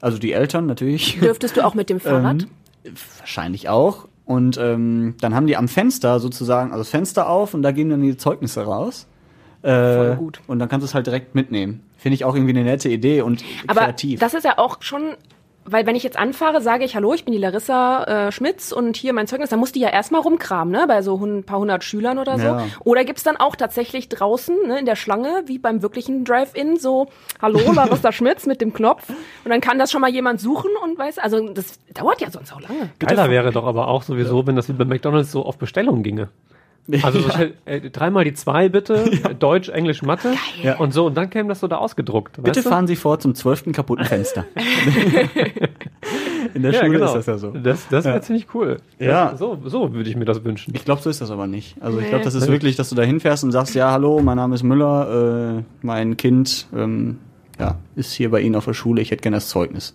[0.00, 1.18] Also die Eltern natürlich.
[1.20, 2.42] Dürftest du auch mit dem Fahrrad?
[2.84, 4.06] Ähm, wahrscheinlich auch.
[4.24, 7.90] Und ähm, dann haben die am Fenster sozusagen, also das Fenster auf und da gehen
[7.90, 9.06] dann die Zeugnisse raus.
[9.62, 10.40] Äh, Voll gut.
[10.46, 11.82] Und dann kannst du es halt direkt mitnehmen.
[11.98, 14.18] Finde ich auch irgendwie eine nette Idee und Aber kreativ.
[14.18, 15.14] das ist ja auch schon,
[15.64, 18.96] weil wenn ich jetzt anfahre, sage ich, hallo, ich bin die Larissa äh, Schmitz und
[18.96, 21.84] hier mein Zeugnis, dann muss die ja erstmal rumkramen, ne, bei so ein paar hundert
[21.84, 22.44] Schülern oder so.
[22.44, 22.64] Ja.
[22.80, 27.06] Oder gibt's dann auch tatsächlich draußen, ne, in der Schlange, wie beim wirklichen Drive-In, so,
[27.40, 29.08] hallo, Larissa Schmitz mit dem Knopf.
[29.44, 32.52] Und dann kann das schon mal jemand suchen und weiß, also das dauert ja sonst
[32.52, 32.90] auch lange.
[32.98, 36.30] Geiler wäre doch aber auch sowieso, wenn das wie bei McDonalds so auf Bestellung ginge.
[37.02, 39.04] Also so schnell, äh, dreimal die zwei bitte,
[39.38, 40.76] Deutsch, Englisch, Mathe Ja.
[40.78, 42.36] und so und dann käme das so da ausgedruckt.
[42.42, 42.70] Bitte weißt du?
[42.70, 44.44] fahren Sie vor zum zwölften kaputten Fenster.
[46.54, 47.06] In der Ja, Schule genau.
[47.06, 47.50] ist das ja so.
[47.50, 48.20] Das, das wäre Ja.
[48.20, 48.78] ziemlich cool.
[48.98, 49.30] Ja.
[49.30, 50.74] Das, so, so würde ich mir das wünschen.
[50.74, 51.76] Ich glaube, so ist das aber nicht.
[51.80, 54.36] Also ich glaube, das ist wirklich, dass du da hinfährst und sagst, ja, hallo, mein
[54.36, 57.18] Name ist Müller, äh, mein Kind ähm,
[57.62, 59.94] ja, ist hier bei Ihnen auf der Schule, ich hätte gerne das Zeugnis.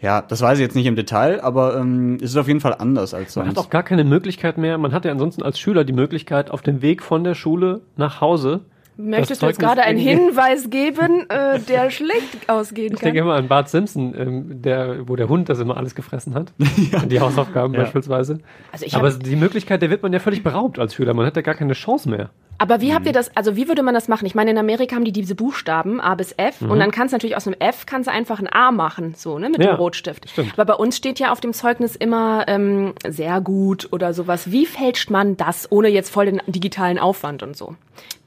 [0.00, 0.22] Ja.
[0.22, 3.12] das weiß ich jetzt nicht im Detail, aber ähm, es ist auf jeden Fall anders
[3.12, 3.66] als Man hat sonst.
[3.66, 4.78] auch gar keine Möglichkeit mehr.
[4.78, 8.22] Man hat ja ansonsten als Schüler die Möglichkeit, auf dem Weg von der Schule nach
[8.22, 8.60] Hause
[8.98, 13.26] Möchtest du jetzt gerade einen Hinweis geben, äh, der schlecht ausgehen Ich denke kann?
[13.28, 16.52] immer an Bart Simpson, ähm, der, wo der Hund das immer alles gefressen hat.
[17.06, 17.80] Die Hausaufgaben Ja.
[17.82, 18.38] beispielsweise.
[18.72, 21.12] Also ich Aber die Möglichkeit, der wird man ja völlig beraubt als Schüler.
[21.14, 22.30] Man hat ja gar keine Chance mehr.
[22.58, 22.94] aber wie Mhm.
[22.94, 24.24] habt ihr das, also wie würde man das machen?
[24.24, 27.16] Ich meine, in Amerika haben die diese Buchstaben A bis F und dann kannst du
[27.16, 29.64] natürlich aus einem F kannst du einfach ein A machen, so, ne, mit Mhm.
[29.64, 30.30] Ja, dem Rotstift.
[30.30, 30.52] stimmt.
[30.54, 34.50] Aber bei uns steht ja auf dem Zeugnis immer ähm, sehr gut oder sowas.
[34.50, 37.74] Wie fälscht man das, ohne jetzt voll den digitalen Aufwand und so?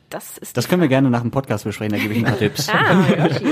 [0.10, 2.38] Das ist Das können wir gerne nach dem Podcast besprechen, da gebe ich ein paar
[2.40, 2.68] Tipps.
[2.70, 3.44] Ah, Yoshi, okay.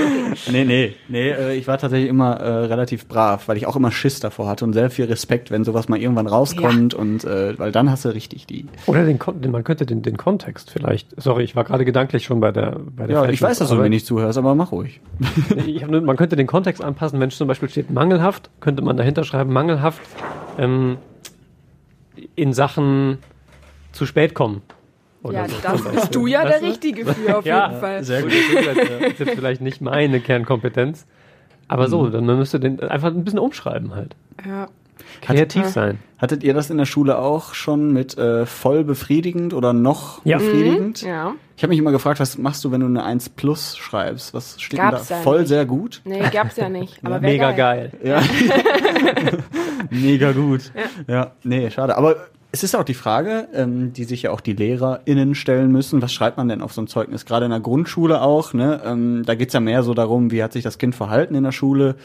[0.52, 3.92] Nee, nee, nee, äh, ich war tatsächlich immer äh, relativ brav, weil ich auch immer
[3.92, 7.70] Schiss davor hatte und sehr viel Respekt, wenn sowas mal irgendwann rauskommt und äh, weil
[7.70, 8.66] dann hast du richtig die.
[8.86, 9.18] Oder den,
[9.50, 11.08] man könnte den, den Kontext vielleicht.
[11.20, 13.76] Sorry, ich war gerade gedanklich schon bei der bei der Ja, ich weiß, dass du
[13.76, 15.00] mir nicht zuhörst, aber mach ruhig.
[15.66, 17.20] Ich hab nur, man könnte den Kontext anpassen.
[17.20, 20.00] Wenn zum Beispiel steht mangelhaft, könnte man dahinter schreiben mangelhaft
[20.58, 20.98] ähm,
[22.34, 23.18] in Sachen
[23.92, 24.62] zu spät kommen.
[25.22, 26.62] Oder Ja, so das bist du ja der?
[26.62, 28.04] Richtige für, auf Ja, jeden Fall.
[28.04, 28.30] Sehr gut.
[28.32, 31.06] Das ist jetzt, das ist jetzt vielleicht nicht meine Kernkompetenz.
[31.66, 34.14] Aber so, dann man müsste den einfach ein bisschen umschreiben halt.
[34.46, 34.68] Ja.
[35.20, 35.98] Kreativ sein.
[36.18, 40.38] Hattet ihr das in der Schule auch schon mit äh, voll befriedigend oder noch Ja.
[40.38, 41.02] befriedigend?
[41.02, 41.34] Mhm, Ja.
[41.56, 44.32] Ich habe mich immer gefragt, was machst du, wenn du eine 1 plus schreibst?
[44.34, 45.16] Was steht Gab's denn da?
[45.16, 45.48] ja Voll nicht.
[45.48, 46.00] sehr gut?
[46.04, 46.98] Nee, gab's ja nicht.
[47.04, 47.90] Aber wär Mega geil.
[48.02, 48.22] Ja.
[49.90, 50.72] Mega gut.
[51.06, 51.32] Ja.
[51.42, 51.96] nee, schade.
[51.96, 52.16] Aber
[52.50, 56.00] es ist auch die Frage, ähm, die sich ja auch die LehrerInnen stellen müssen.
[56.00, 57.26] Was schreibt man denn auf so ein Zeugnis?
[57.26, 58.80] Gerade in der Grundschule auch, ne?
[58.84, 61.52] Ähm, da geht's ja mehr so darum, wie hat sich das Kind verhalten in der
[61.52, 61.96] Schule.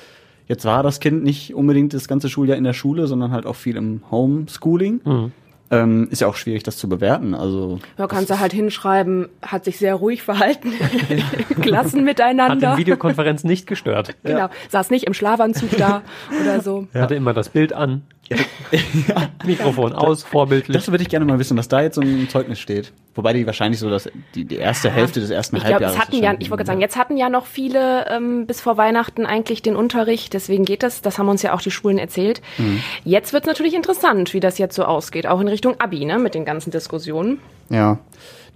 [0.48, 3.56] Jetzt war das Kind nicht unbedingt das ganze Schuljahr in der Schule, sondern halt auch
[3.56, 5.32] viel im Homeschooling.
[5.72, 7.34] Ähm, ist ja auch schwierig, das zu bewerten.
[7.34, 10.74] Also Da kannst du halt hinschreiben, hat sich sehr ruhig verhalten
[11.10, 12.74] im Hat Klassenmiteinander.
[12.74, 14.16] die Videokonferenz nicht gestört.
[14.24, 16.02] Genau, saß nicht im Schlafanzug da
[16.42, 16.88] oder so.
[16.94, 18.04] Hatte immer das Bild an.
[19.46, 20.76] Mikrofon aus, vorbildlich.
[20.76, 22.94] das würde ich gerne mal wissen, was da jetzt so im Zeugnis steht.
[23.16, 26.16] Wobei die wahrscheinlich so das, die, die erste Hälfte des ersten Ich Halbjahres es hatten
[26.16, 29.62] ja, ich wollte gerade sagen, jetzt hatten ja noch viele ähm, bis vor Weihnachten eigentlich
[29.62, 32.42] den Unterricht, deswegen geht das, das haben uns ja auch die Schulen erzählt.
[32.58, 32.82] Mhm.
[33.04, 36.18] Jetzt wird es natürlich interessant, wie das jetzt so ausgeht, auch in Richtung Abi, ne,
[36.18, 37.40] mit den ganzen Diskussionen.
[37.70, 38.00] Ja.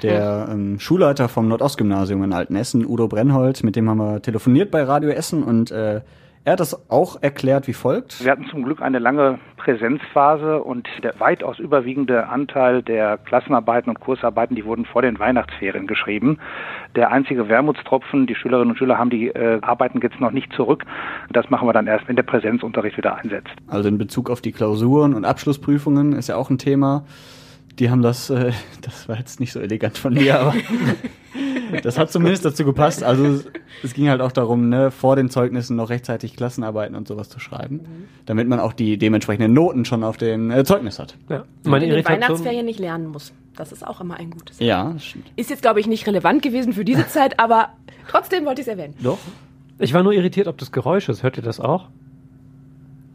[0.01, 4.83] Der ähm, Schulleiter vom Nordostgymnasium in Altenessen, Udo Brennhold, mit dem haben wir telefoniert bei
[4.83, 6.01] Radio Essen und äh,
[6.47, 8.23] er hat das auch erklärt wie folgt.
[8.23, 13.99] Wir hatten zum Glück eine lange Präsenzphase und der weitaus überwiegende Anteil der Klassenarbeiten und
[13.99, 16.39] Kursarbeiten, die wurden vor den Weihnachtsferien geschrieben.
[16.95, 20.85] Der einzige Wermutstropfen, die Schülerinnen und Schüler haben die äh, Arbeiten jetzt noch nicht zurück.
[21.29, 23.51] Das machen wir dann erst, wenn der Präsenzunterricht wieder einsetzt.
[23.67, 27.03] Also in Bezug auf die Klausuren und Abschlussprüfungen ist ja auch ein Thema.
[27.79, 30.53] Die haben das, äh, das war jetzt nicht so elegant von mir, aber
[31.83, 33.03] das hat zumindest dazu gepasst.
[33.03, 33.45] Also es-
[33.83, 37.39] es ging halt auch darum, ne, vor den Zeugnissen noch rechtzeitig Klassenarbeiten und sowas zu
[37.39, 37.81] schreiben,
[38.25, 41.15] damit man auch die dementsprechenden Noten schon auf dem äh, Zeugnis hat.
[41.29, 41.43] Ja.
[41.63, 43.33] Meine in den Irritation, Weihnachtsferien nicht lernen muss.
[43.55, 44.59] Das ist auch immer ein gutes.
[44.59, 45.25] Ja, das stimmt.
[45.35, 47.69] Ist jetzt, glaube ich, nicht relevant gewesen für diese Zeit, aber
[48.09, 48.95] trotzdem wollte ich es erwähnen.
[49.03, 49.19] Doch.
[49.77, 51.21] ich war nur irritiert, ob das Geräusch ist.
[51.21, 51.85] Hört ihr das auch?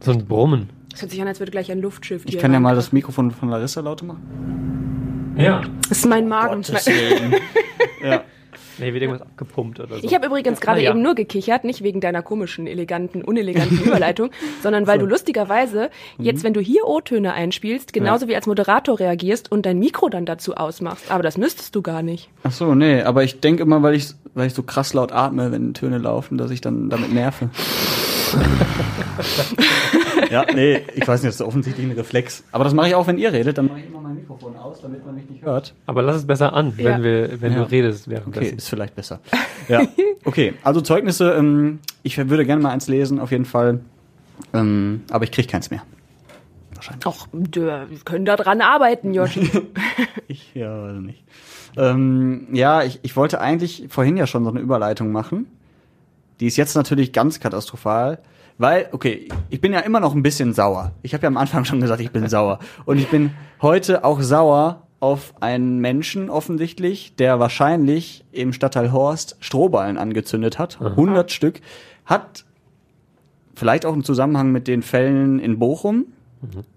[0.00, 0.68] So ein Brummen.
[0.94, 3.30] Es hört sich an, als würde gleich ein Luftschiff Ich kann ja mal das Mikrofon
[3.30, 5.34] von Larissa lauter machen.
[5.38, 5.62] Ja.
[5.88, 6.62] Das ist mein Magen.
[8.02, 8.24] ja.
[8.78, 10.04] Nee, wird irgendwas abgepumpt oder so.
[10.04, 10.90] Ich habe übrigens gerade ja.
[10.90, 14.30] eben nur gekichert, nicht wegen deiner komischen, eleganten, uneleganten Überleitung,
[14.62, 16.24] sondern weil du lustigerweise Mhm.
[16.24, 20.24] jetzt, wenn du hier O-Töne einspielst, genauso wie als Moderator reagierst und dein Mikro dann
[20.26, 21.10] dazu ausmachst.
[21.10, 22.28] Aber das müsstest du gar nicht.
[22.42, 25.52] Ach so, nee, aber ich denke immer, weil ich, weil ich so krass laut atme,
[25.52, 27.50] wenn Töne laufen, dass ich dann damit nerve.
[30.32, 32.42] ja, nee, ich weiß nicht, das ist offensichtlich ein Reflex.
[32.50, 34.80] Aber das mache ich auch, wenn ihr redet, dann mache ich immer mein Mikrofon aus,
[34.80, 35.74] damit man mich nicht hört.
[35.86, 37.02] Aber lass es besser an, wenn, Ja.
[37.02, 37.58] wir, wenn Ja.
[37.64, 38.58] du redest Okay, währenddessen.
[38.58, 39.20] ist vielleicht besser.
[39.68, 39.86] Ja,
[40.24, 43.80] okay, also Zeugnisse, ähm, ich würde gerne mal eins lesen, auf jeden Fall.
[44.54, 45.82] Ähm, aber ich kriege keins mehr.
[46.74, 47.06] Wahrscheinlich.
[47.06, 49.48] Ach, wir können da dran arbeiten, Joshi.
[50.28, 51.22] Ich, ja, weiß nicht.
[51.76, 55.46] Ähm, ja, ich, ich wollte eigentlich vorhin ja schon so eine Überleitung machen.
[56.40, 58.18] Die ist jetzt natürlich ganz katastrophal,
[58.58, 60.92] weil, okay, ich bin ja immer noch ein bisschen sauer.
[61.02, 62.58] Ich habe ja am Anfang schon gesagt, ich bin sauer.
[62.84, 69.36] Und ich bin heute auch sauer auf einen Menschen offensichtlich, der wahrscheinlich im Stadtteil Horst
[69.40, 70.80] Strohballen angezündet hat.
[70.80, 71.60] 100 Stück.
[72.04, 72.44] Hat
[73.56, 76.06] vielleicht auch einen Zusammenhang mit den Fällen in Bochum,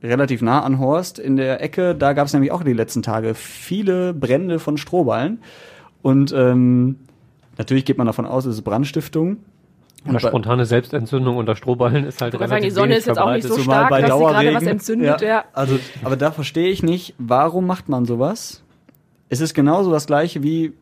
[0.02, 1.94] relativ nah an Horst in der Ecke.
[1.94, 5.40] Da gab es nämlich auch die letzten Tage viele Brände von Strohballen.
[6.02, 6.98] Und ähm,
[7.58, 9.38] natürlich geht man davon aus, es ist Brandstiftung.
[10.06, 13.20] Eine spontane Selbstentzündung unter Strohballen ist halt wollte sagen, die relativ Sonne wenig ist jetzt
[13.20, 15.46] auch nicht so stark, dass sie gerade was entzündet, ja.
[15.54, 18.64] Also, aber da verstehe ich nicht, warum macht man sowas?
[19.30, 20.74] Es ist genauso das gleiche wie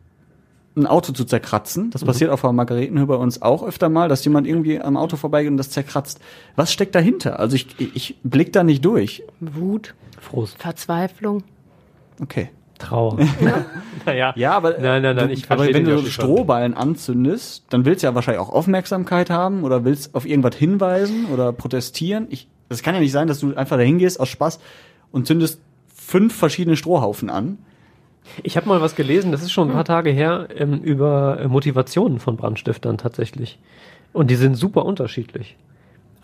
[0.76, 1.90] ein Auto zu zerkratzen.
[1.90, 5.16] Das passiert auf der Margaretenhöhe bei uns auch öfter mal, dass jemand irgendwie am Auto
[5.16, 6.20] vorbeigeht und das zerkratzt.
[6.56, 7.38] Was steckt dahinter?
[7.38, 9.22] Also ich, ich blick da nicht durch.
[9.40, 10.60] Wut, Frust.
[10.60, 11.44] Verzweiflung.
[12.20, 12.50] Okay.
[12.84, 13.18] Trauer.
[14.06, 14.32] naja.
[14.36, 16.10] Ja, aber, Nein, nein, nein, du, ich aber wenn du schon.
[16.10, 21.26] Strohballen anzündest, dann willst du ja wahrscheinlich auch Aufmerksamkeit haben oder willst auf irgendwas hinweisen
[21.32, 22.26] oder protestieren.
[22.30, 24.60] Ich, das kann ja nicht sein, dass du einfach dahin gehst aus Spaß
[25.12, 25.60] und zündest
[25.94, 27.58] fünf verschiedene Strohhaufen an.
[28.42, 31.48] Ich habe mal was gelesen, das ist schon ein paar Tage her, ähm, über äh,
[31.48, 33.58] Motivationen von Brandstiftern tatsächlich.
[34.12, 35.56] Und die sind super unterschiedlich.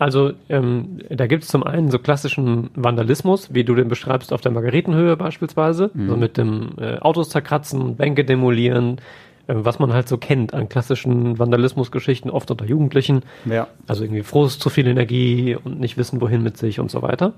[0.01, 4.41] Also ähm, da gibt es zum einen so klassischen Vandalismus, wie du den beschreibst auf
[4.41, 8.97] der Margaretenhöhe beispielsweise, so mit dem äh, Autos zerkratzen, Bänke demolieren,
[9.45, 13.21] äh, was man halt so kennt an klassischen Vandalismusgeschichten, oft unter Jugendlichen.
[13.45, 13.67] Ja.
[13.85, 17.33] Also irgendwie Frust, zu viel Energie und nicht wissen, wohin mit sich und so weiter.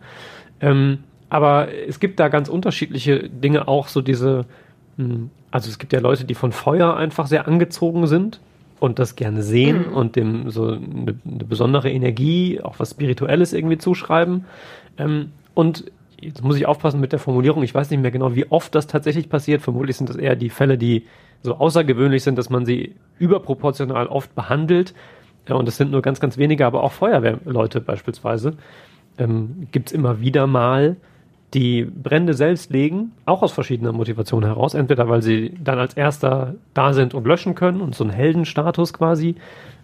[0.62, 4.45] Ähm, aber es gibt da ganz unterschiedliche Dinge, auch so diese,
[4.95, 8.39] mh, also es gibt ja Leute, die von Feuer einfach sehr angezogen sind
[8.84, 13.78] und das gerne sehen und dem so eine, eine besondere Energie, auch was Spirituelles irgendwie
[13.78, 14.43] zuschreiben.
[14.98, 15.86] Ähm, und
[16.19, 18.88] jetzt muss ich aufpassen mit der Formulierung, ich weiß nicht mehr genau, wie oft das
[18.88, 19.62] tatsächlich passiert.
[19.62, 21.08] Vermutlich sind das eher die Fälle, die
[21.43, 24.93] so außergewöhnlich sind, dass man sie überproportional oft behandelt.
[25.48, 28.58] Ja, und es sind nur ganz, ganz wenige, aber auch Feuerwehrleute beispielsweise.
[29.17, 30.98] Ähm, Gibt es immer wieder mal,
[31.54, 34.74] die Brände selbst legen, auch aus verschiedener Motivation heraus.
[34.74, 38.94] Entweder weil sie dann als erster da sind und löschen können und so einen Heldenstatus
[38.94, 39.36] quasi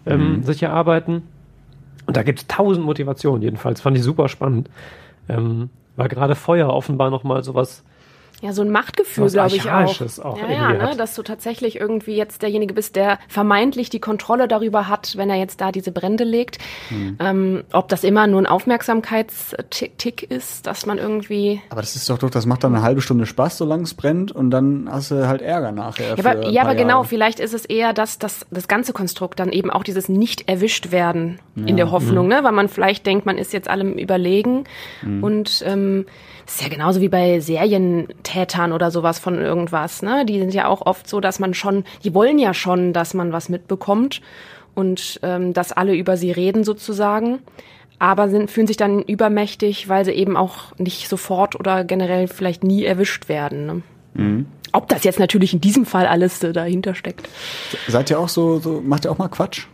[0.06, 1.22] ähm, sich erarbeiten.
[2.06, 3.80] Und da gibt es tausend Motivationen jedenfalls.
[3.80, 4.68] Fand ich super spannend.
[5.28, 7.84] Ähm, weil gerade Feuer offenbar nochmal sowas
[8.40, 10.00] Ja, so ein Machtgefühl, glaube ich auch.
[10.24, 10.96] Auch ja, ja, ne?
[10.96, 15.36] dass du tatsächlich irgendwie jetzt derjenige bist, der vermeintlich die Kontrolle darüber hat, wenn er
[15.36, 16.58] jetzt da diese Brände legt.
[16.88, 17.16] Hm.
[17.20, 22.18] Ähm, ob das immer nur ein Aufmerksamkeitstick ist, dass man irgendwie Aber das ist doch
[22.18, 25.26] doch, das macht dann eine halbe Stunde Spaß, solange es brennt und dann hast du
[25.28, 26.16] halt Ärger nachher.
[26.16, 29.50] Ja, aber, ja, aber genau, vielleicht ist es eher das, das, das ganze Konstrukt dann
[29.50, 32.32] eben auch dieses nicht erwischt werden in der Hoffnung, Mhm.
[32.32, 32.44] ne?
[32.44, 34.64] weil man vielleicht denkt, man ist jetzt allem überlegen
[35.20, 36.06] und ähm,
[36.50, 40.26] das ist ja genauso wie bei Serientätern oder sowas von irgendwas, ne?
[40.26, 43.32] Die sind ja auch oft so, dass man schon, die wollen ja schon, dass man
[43.32, 44.20] was mitbekommt
[44.74, 47.38] und ähm, dass alle über sie reden sozusagen.
[48.00, 52.64] Aber sind, fühlen sich dann übermächtig, weil sie eben auch nicht sofort oder generell vielleicht
[52.64, 53.66] nie erwischt werden.
[53.66, 53.82] Ne?
[54.14, 54.46] Mhm.
[54.72, 57.28] Ob das jetzt natürlich in diesem Fall alles äh, dahinter steckt.
[57.86, 59.68] Seid ihr auch so, so, macht ihr auch mal Quatsch?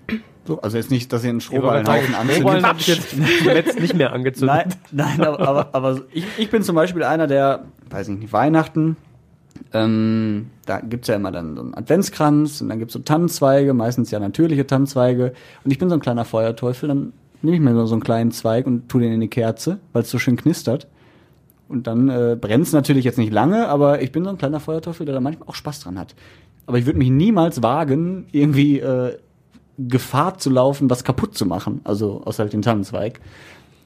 [0.46, 2.64] So, also jetzt nicht, dass ihr einen Strohballenhaufen Strohballen anzündet.
[2.64, 4.68] habe ich jetzt zuletzt nicht mehr angezündet.
[4.92, 8.32] Nein, nein, aber, aber, aber ich, ich bin zum Beispiel einer, der, weiß ich nicht,
[8.32, 8.96] Weihnachten,
[9.72, 14.10] ähm, da gibt's ja immer dann so einen Adventskranz und dann gibt's so Tannenzweige, meistens
[14.10, 15.32] ja natürliche Tannenzweige.
[15.64, 18.66] Und ich bin so ein kleiner Feuerteufel, dann nehme ich mir so einen kleinen Zweig
[18.66, 20.86] und tu den in die Kerze, weil es so schön knistert.
[21.68, 25.04] Und dann äh, brennt's natürlich jetzt nicht lange, aber ich bin so ein kleiner Feuerteufel,
[25.04, 26.14] der da manchmal auch Spaß dran hat.
[26.66, 29.16] Aber ich würde mich niemals wagen, irgendwie äh,
[29.78, 31.80] Gefahr zu laufen, was kaputt zu machen.
[31.84, 33.20] Also außer halt den Tannenzweig.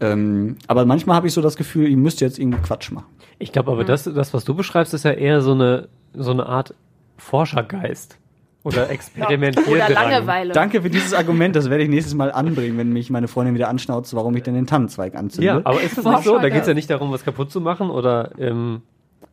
[0.00, 3.07] Ähm, aber manchmal habe ich so das Gefühl, ich müsste jetzt irgendwie Quatsch machen.
[3.38, 6.46] Ich glaube aber, das, das, was du beschreibst, ist ja eher so eine, so eine
[6.46, 6.74] Art
[7.16, 8.18] Forschergeist.
[8.62, 9.72] Oder Experimentieren.
[9.72, 10.53] Oder Langeweile.
[10.53, 13.68] Danke für dieses Argument, das werde ich nächstes Mal anbringen, wenn mich meine Freundin wieder
[13.68, 15.46] anschnauzt, warum ich denn den Tannenzweig anzünde.
[15.46, 16.38] Ja, aber ist es nicht so?
[16.38, 18.83] Da geht es ja nicht darum, was kaputt zu machen oder, ähm,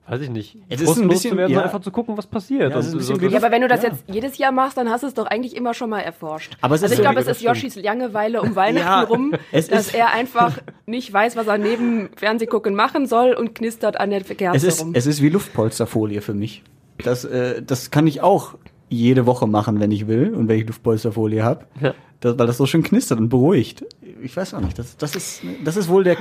[0.09, 1.63] weiß ich nicht, Es ist ein bisschen- zu werden, ja.
[1.63, 2.71] einfach zu gucken, was passiert.
[2.71, 3.89] Ja, so, das- Ja, aber wenn du das Ja.
[3.89, 6.57] jetzt jedes Jahr machst, dann hast du es doch eigentlich immer schon mal erforscht.
[6.61, 7.41] Aber es also ist ich so- glaube, es ist.
[7.41, 11.57] Yoshis Langeweile um Weihnachten Ja, rum, es dass ist- er einfach nicht weiß, was er
[11.57, 14.91] neben Fernsehgucken machen soll und knistert an der Kerze es ist, rum.
[14.95, 16.63] es ist wie Luftpolsterfolie für mich.
[17.03, 18.55] Das, äh, das kann ich auch
[18.89, 21.65] jede Woche machen, wenn ich will und wenn ich Luftpolsterfolie habe.
[21.81, 21.93] Ja.
[22.21, 23.85] Das, weil das so schön knistert und beruhigt.
[24.23, 24.79] Ich weiß auch nicht.
[24.79, 26.17] Das, das, ist, das ist wohl der,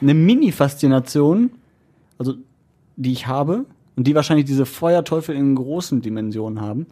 [0.00, 1.50] eine Mini-Faszination,
[2.18, 2.34] also
[2.96, 3.64] die ich habe
[3.96, 6.86] und die wahrscheinlich diese Feuerteufel in großen Dimensionen haben.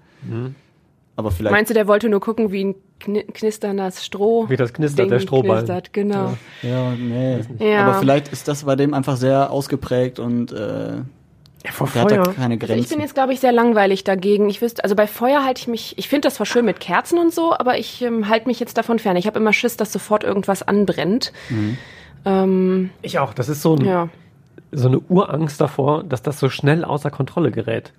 [1.17, 1.53] Aber vielleicht.
[1.53, 4.49] Meinst du, der wollte nur gucken, wie ein kni knisterndes Stroh.
[4.49, 5.65] Wie das knistert, Ding der Strohballen.
[5.65, 6.37] Knistert, genau.
[6.63, 7.41] ja, nee.
[7.61, 7.87] Ja.
[7.87, 12.11] Aber vielleicht ist das bei dem einfach sehr ausgeprägt und äh, Ja, vor der hat
[12.11, 12.35] da Feuer.
[12.35, 12.83] keine Also Grenzen.
[12.83, 14.49] ich bin jetzt, glaube ich, sehr langweilig dagegen.
[14.51, 17.19] Ich wüsste, also bei Feuer halte ich mich, ich finde das zwar schön mit Kerzen
[17.19, 19.17] und so, aber ich ähm, halte mich jetzt davon fern.
[19.17, 21.33] Ich habe immer Schiss, dass sofort irgendwas anbrennt.
[22.25, 23.35] Ähm, Ich auch.
[23.35, 24.09] Das ist so, ein, ja.
[24.75, 27.93] So eine Urangst davor, dass das so schnell außer Kontrolle gerät.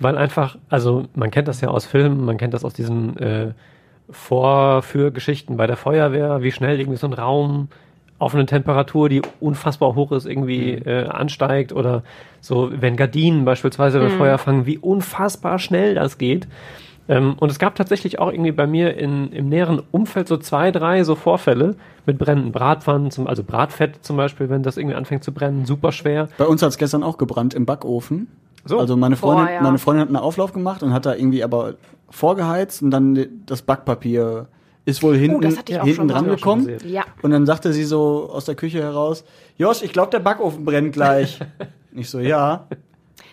[0.00, 3.52] Weil einfach, also man kennt das ja aus Filmen, man kennt das aus diesen äh,
[4.10, 7.68] Vorführgeschichten bei der Feuerwehr, wie schnell irgendwie so ein Raum
[8.18, 12.02] auf eine Temperatur, die unfassbar hoch ist, irgendwie äh, ansteigt oder
[12.40, 16.48] so, wenn Gardinen beispielsweise bei Feuer fangen, wie unfassbar schnell das geht.
[17.08, 20.70] Ähm, und es gab tatsächlich auch irgendwie bei mir in, im näheren Umfeld so zwei,
[20.70, 25.24] drei so Vorfälle mit brennenden Bratpfannen, zum, also Bratfett zum Beispiel, wenn das irgendwie anfängt
[25.24, 26.28] zu brennen, super schwer.
[26.36, 28.28] Bei uns hat es gestern auch gebrannt im Backofen.
[28.64, 28.78] So.
[28.78, 29.62] Also meine Freundin, Boah, ja.
[29.62, 31.74] meine Freundin hat einen Auflauf gemacht und hat da irgendwie aber
[32.10, 34.48] vorgeheizt und dann das Backpapier
[34.84, 36.12] ist wohl hinten, Oh, hinten schon mal.
[36.14, 36.68] dran gekommen.
[36.86, 37.04] Ja.
[37.22, 39.24] Und dann sagte sie so aus der Küche heraus,
[39.58, 41.38] Josh, ich glaube, der Backofen brennt gleich.
[41.92, 42.66] ich so, ja.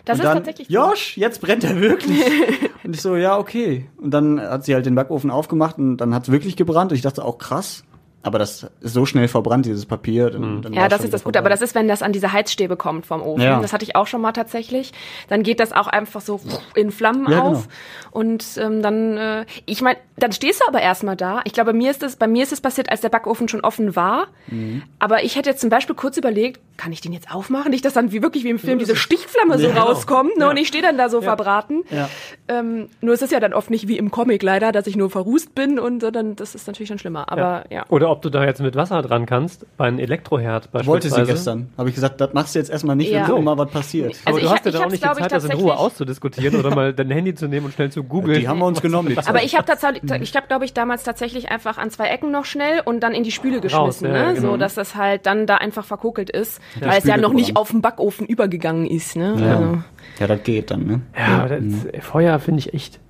[0.06, 0.74] Das und ist dann, tatsächlich so.
[0.74, 2.22] Josh, jetzt brennt er wirklich.
[2.84, 3.90] und ich so, ja, okay.
[3.98, 6.92] Und dann hat sie halt den Backofen aufgemacht und dann hat es wirklich gebrannt.
[6.92, 7.84] Und ich dachte auch, krass.
[8.22, 10.30] Aber das ist so schnell verbrannt, dieses Papier.
[10.30, 12.76] Dann, dann Ja, das ist das Gute, aber das ist, wenn das an diese Heizstäbe
[12.76, 13.42] kommt vom Ofen.
[13.42, 13.60] Ja.
[13.60, 14.92] Das hatte ich auch schon mal tatsächlich.
[15.28, 16.40] Dann geht das auch einfach so
[16.74, 17.50] in Flammen Ja, genau.
[17.52, 17.68] auf.
[18.10, 21.40] Und ähm, dann, äh, ich meine, dann stehst du aber erstmal da.
[21.44, 23.60] Ich glaube, bei mir ist es, bei mir ist es passiert, als der Backofen schon
[23.60, 24.26] offen war.
[24.48, 24.82] Mhm.
[24.98, 27.70] Aber ich hätte jetzt zum Beispiel kurz überlegt, kann ich den jetzt aufmachen?
[27.70, 29.86] Nicht, dass dann wie wirklich wie im Film diese Stichflamme so Ja, genau.
[29.86, 30.44] rauskommt, ne?
[30.44, 30.50] Ja.
[30.50, 31.82] Und ich stehe dann da so verbraten.
[31.90, 32.08] Ja.
[32.48, 35.10] Ähm, nur es ist ja dann oft nicht wie im Comic leider, dass ich nur
[35.10, 37.30] verrußt bin und sondern das ist natürlich dann schlimmer.
[37.32, 37.84] Aber ja.
[37.88, 40.86] Oder ob du da jetzt mit Wasser dran kannst, bei einem Elektroherd beispielsweise.
[40.86, 41.70] Wollte sie gestern.
[41.78, 43.28] Habe ich gesagt, das machst du jetzt erstmal nicht, Ja.
[43.28, 44.16] wenn mal was passiert.
[44.24, 46.56] Aber Also du ich- hast ja dann auch nicht die Zeit, das in Ruhe auszudiskutieren
[46.60, 48.38] oder mal dein Handy zu nehmen und schnell zu googeln.
[48.40, 49.28] Die haben wir uns genommen, die Zeit.
[49.28, 52.44] Aber ich habe tatsächlich, ich habe glaube ich damals tatsächlich einfach an zwei Ecken noch
[52.44, 54.34] schnell und dann in die Spüle geschmissen, ja, ne?
[54.34, 54.52] genau.
[54.52, 57.70] so dass das halt dann da einfach verkokelt ist, weil es ja noch nicht auf
[57.70, 59.16] den Backofen übergegangen ist.
[59.16, 59.36] Ne?
[59.38, 59.56] ja.
[59.56, 59.82] Also,
[60.18, 61.00] ja, das geht dann, ne?
[61.16, 63.00] Ja, aber das, Feuer finde ich echt.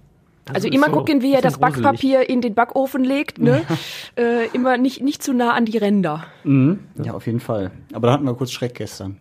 [0.53, 1.83] also ist immer so gucken, wie er das gruselig.
[1.83, 3.63] Backpapier in den Backofen legt, ne?
[4.17, 6.25] äh, immer nicht nicht zu nah an die Ränder.
[6.45, 6.81] Mhm.
[7.03, 7.71] Ja, auf jeden Fall.
[7.93, 9.19] Aber da hatten wir kurz Schreck gestern.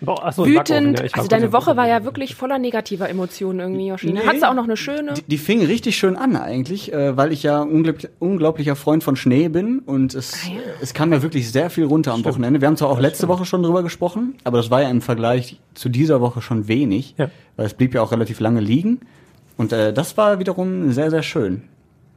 [0.00, 1.00] Boah, ach so, Wütend.
[1.00, 4.06] ja, also deine Woche war ja wirklich voller negativer Emotionen irgendwie, Yoshi.
[4.08, 4.20] Ne?
[4.20, 4.26] Nee.
[4.26, 5.14] Hattest du auch noch eine schöne?
[5.14, 9.16] Die, die fing richtig schön an eigentlich, äh, weil ich ja unglaublich, unglaublicher Freund von
[9.16, 10.60] Schnee bin und es, Ah, ja.
[10.80, 12.60] es kam ja wirklich sehr viel runter am Wochenende.
[12.60, 15.58] Wir haben zwar auch letzte Woche schon drüber gesprochen, aber das war ja im Vergleich
[15.74, 17.30] zu dieser Woche schon wenig, Ja.
[17.56, 19.00] weil es blieb ja auch relativ lange liegen
[19.56, 21.62] und äh, das war wiederum sehr, sehr schön.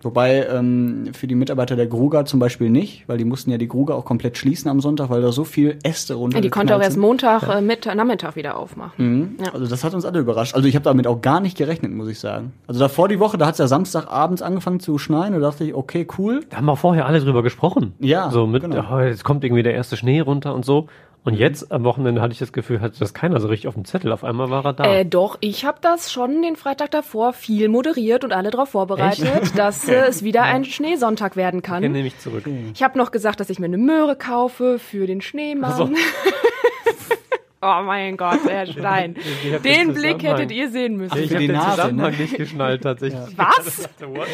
[0.01, 3.67] Wobei ähm, für die Mitarbeiter der Gruger zum Beispiel nicht, weil die mussten ja die
[3.67, 6.75] Gruger auch komplett schließen am Sonntag, weil da so viel Äste runter Ja, die konnte
[6.75, 9.37] auch erst Montag, äh, mit Nachmittag wieder aufmachen.
[9.43, 9.53] Ja.
[9.53, 10.55] also das hat uns alle überrascht.
[10.55, 12.53] Also ich habe damit auch gar nicht gerechnet, muss ich sagen.
[12.67, 15.65] Also davor die Woche, da hat es ja Samstagabends angefangen zu schneien und da dachte
[15.65, 16.45] ich, okay, cool.
[16.49, 17.93] Da haben wir vorher alle drüber gesprochen.
[17.99, 18.85] Ja, So mit, genau.
[18.91, 20.87] oh, jetzt kommt irgendwie der erste Schnee runter und so.
[21.29, 23.85] Und jetzt am Wochenende hatte ich das Gefühl, hatte das keiner so richtig auf dem
[23.85, 24.11] Zettel.
[24.11, 24.83] Auf einmal war er da.
[24.85, 29.55] Äh, doch, ich habe das schon den Freitag davor viel moderiert und alle darauf vorbereitet,
[29.55, 31.83] dass äh, es wieder ein Schneesonntag werden kann.
[31.83, 32.45] Den nehme ich zurück.
[32.73, 35.69] Ich habe noch gesagt, dass ich mir eine Möhre kaufe für den Schneemann.
[35.71, 35.83] Ach so.
[37.61, 39.15] oh mein Gott, Herr Stein.
[39.53, 41.15] Ich Den Blick hättet ihr sehen müssen.
[41.15, 42.21] ich für habe den Nase, Zusammenhang ne?
[42.21, 43.37] nicht geschnallt tatsächlich.
[43.37, 43.87] Was?
[43.99, 44.27] What?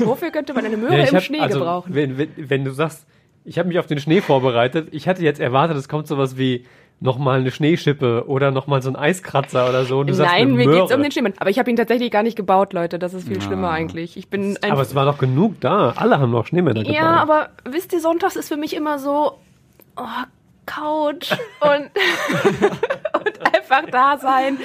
[0.00, 1.94] Wofür könnte man eine Möhre Ja, ich im hab- Schnee also, gebrauchen?
[1.94, 3.06] Wenn, wenn, wenn du sagst,
[3.44, 6.66] ich habe mich auf den Schnee vorbereitet, ich hatte jetzt erwartet, es kommt sowas wie
[7.02, 10.00] nochmal eine Schneeschippe oder nochmal so ein Eiskratzer oder so.
[10.00, 10.80] Und du sagst Nein, mir Möhre.
[10.82, 11.32] geht's um den Schneemann.
[11.38, 12.98] Aber ich habe ihn tatsächlich gar nicht gebaut, Leute.
[12.98, 13.40] Das ist viel Ah.
[13.40, 14.18] schlimmer eigentlich.
[14.18, 15.94] Ich bin ein Aber es war doch genug da.
[15.96, 16.94] Alle haben noch Schneemänner gebaut.
[16.94, 19.38] Ja, aber wisst ihr, sonntags ist für mich immer so,
[19.96, 20.02] oh,
[20.66, 21.90] Couch und,
[23.14, 24.58] und einfach da sein.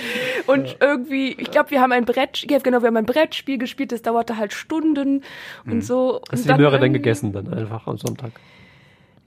[0.45, 3.91] Und irgendwie, ich glaube, wir haben ein Brett, ja, genau, wir haben ein Brettspiel gespielt,
[3.93, 5.23] das dauerte halt Stunden
[5.65, 6.21] und so.
[6.31, 8.31] Hast und du die Möhre dann gegessen dann einfach am Sonntag?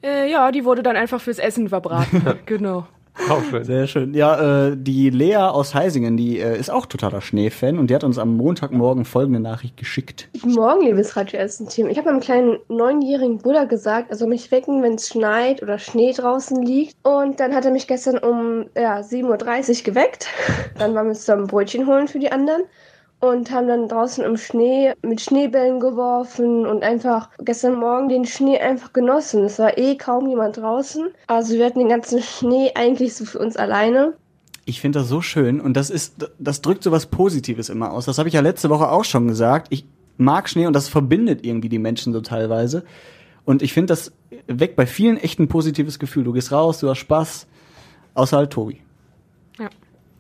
[0.02, 2.22] Äh, ja, die wurde dann einfach fürs Essen verbraten.
[2.46, 2.87] genau.
[3.28, 3.64] Auch schön.
[3.64, 4.14] Sehr schön.
[4.14, 8.04] Ja, äh, die Lea aus Heisingen, die äh, ist auch totaler Schneefan und die hat
[8.04, 10.28] uns am Montagmorgen folgende Nachricht geschickt.
[10.34, 11.88] Guten Morgen, liebes Radio Essen-Team.
[11.88, 15.78] Ich habe meinem kleinen neunjährigen Bruder gesagt, er soll mich wecken, wenn es schneit oder
[15.78, 16.96] Schnee draußen liegt.
[17.02, 20.28] Und dann hat er mich gestern um ja, 7.30 Uhr geweckt.
[20.78, 22.62] Dann waren wir zusammen Brötchen holen für die anderen
[23.20, 28.59] und haben dann draußen im Schnee mit Schneebällen geworfen und einfach gestern Morgen den Schnee
[28.59, 29.44] einfach genossen.
[29.44, 31.09] Es war eh kaum jemand draußen.
[31.26, 34.14] Also wir hatten den ganzen Schnee eigentlich so für uns alleine.
[34.64, 38.04] Ich finde das so schön und das ist, das drückt so was Positives immer aus.
[38.04, 39.68] Das habe ich ja letzte Woche auch schon gesagt.
[39.70, 39.87] Ich
[40.18, 42.85] mag Schnee und das verbindet irgendwie die Menschen so teilweise.
[43.44, 44.12] Und ich finde, das
[44.46, 46.24] weckt bei vielen echt ein positives Gefühl.
[46.24, 47.46] Du gehst raus, du hast Spaß.
[48.14, 48.83] Außer halt Tobi.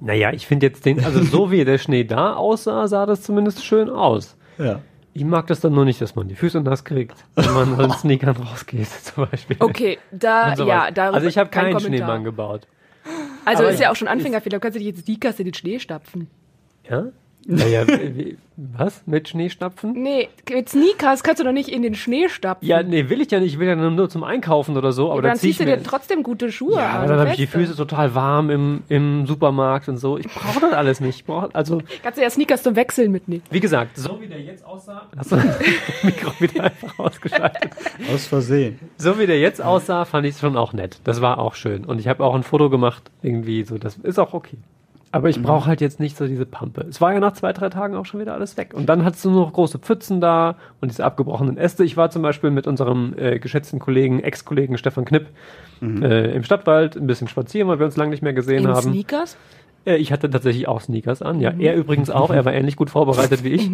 [0.00, 3.64] Naja, ich finde jetzt den, also so wie der Schnee da aussah, sah das zumindest
[3.64, 4.36] schön aus.
[4.58, 4.80] Ja.
[5.14, 7.82] Ich mag das dann nur nicht, dass man die Füße nass kriegt, wenn man so
[7.82, 9.56] in Sneakern rausgeht, zum Beispiel.
[9.58, 10.68] Okay, da, sowas.
[10.68, 11.98] ja, darüber Also ich habe kein keinen Kommentar.
[12.06, 12.68] Schneemann gebaut.
[13.44, 14.58] Also Aber ist ja auch schon Anfängerfehler.
[14.58, 16.28] Du kannst ja nicht jetzt Sneakers in den Schnee stapfen.
[16.88, 17.06] Ja?
[17.50, 19.02] Naja, wie- was?
[19.06, 19.92] Mit Schneestapfen?
[19.92, 22.68] Nee, mit Sneakers kannst du doch nicht in den Schnee stapfen.
[22.68, 23.54] Ja, nee, will ich ja nicht.
[23.54, 25.04] Ich will ja nur, nur zum Einkaufen oder so.
[25.06, 25.78] Aber aber dann, dann ziehst du mir...
[25.78, 26.96] dir trotzdem gute Schuhe ja, an.
[26.96, 27.46] aber dann habe ich die.
[27.46, 30.18] Füße total warm im, im Supermarkt und so.
[30.18, 31.20] Ich brauche das alles nicht.
[31.20, 33.42] Ich brauch, also, Kannst du ja Sneakers zum Wechseln mitnehmen.
[33.50, 35.06] wie gesagt, so wie der jetzt aussah...
[35.16, 35.58] Hast du das
[36.02, 37.70] Mikro wieder einfach ausgeschaltet?
[38.12, 38.78] Aus Versehen.
[38.98, 40.98] So wie der jetzt aussah, fand ich es schon auch nett.
[41.04, 41.84] Das war auch schön.
[41.86, 43.78] Und ich habe auch ein Foto gemacht, irgendwie so.
[43.78, 44.58] Das ist auch okay.
[45.10, 46.84] Aber ich brauche halt jetzt nicht so diese Pampe.
[46.88, 48.74] Es war ja nach zwei, drei Tagen auch schon wieder alles weg.
[48.74, 51.84] Und dann hattest du nur noch große Pfützen da und diese abgebrochenen Äste.
[51.84, 55.26] Ich war zum Beispiel mit unserem äh, geschätzten Kollegen, Ex-Kollegen Stefan Knipp
[55.80, 58.82] äh, im Stadtwald ein bisschen spazieren, weil wir uns lange nicht mehr gesehen In haben.
[58.82, 59.36] Sneakers?
[59.84, 61.40] Äh, ich hatte tatsächlich auch Sneakers an.
[61.40, 62.30] Ja, er übrigens auch.
[62.30, 63.70] Er war ähnlich gut vorbereitet wie ich.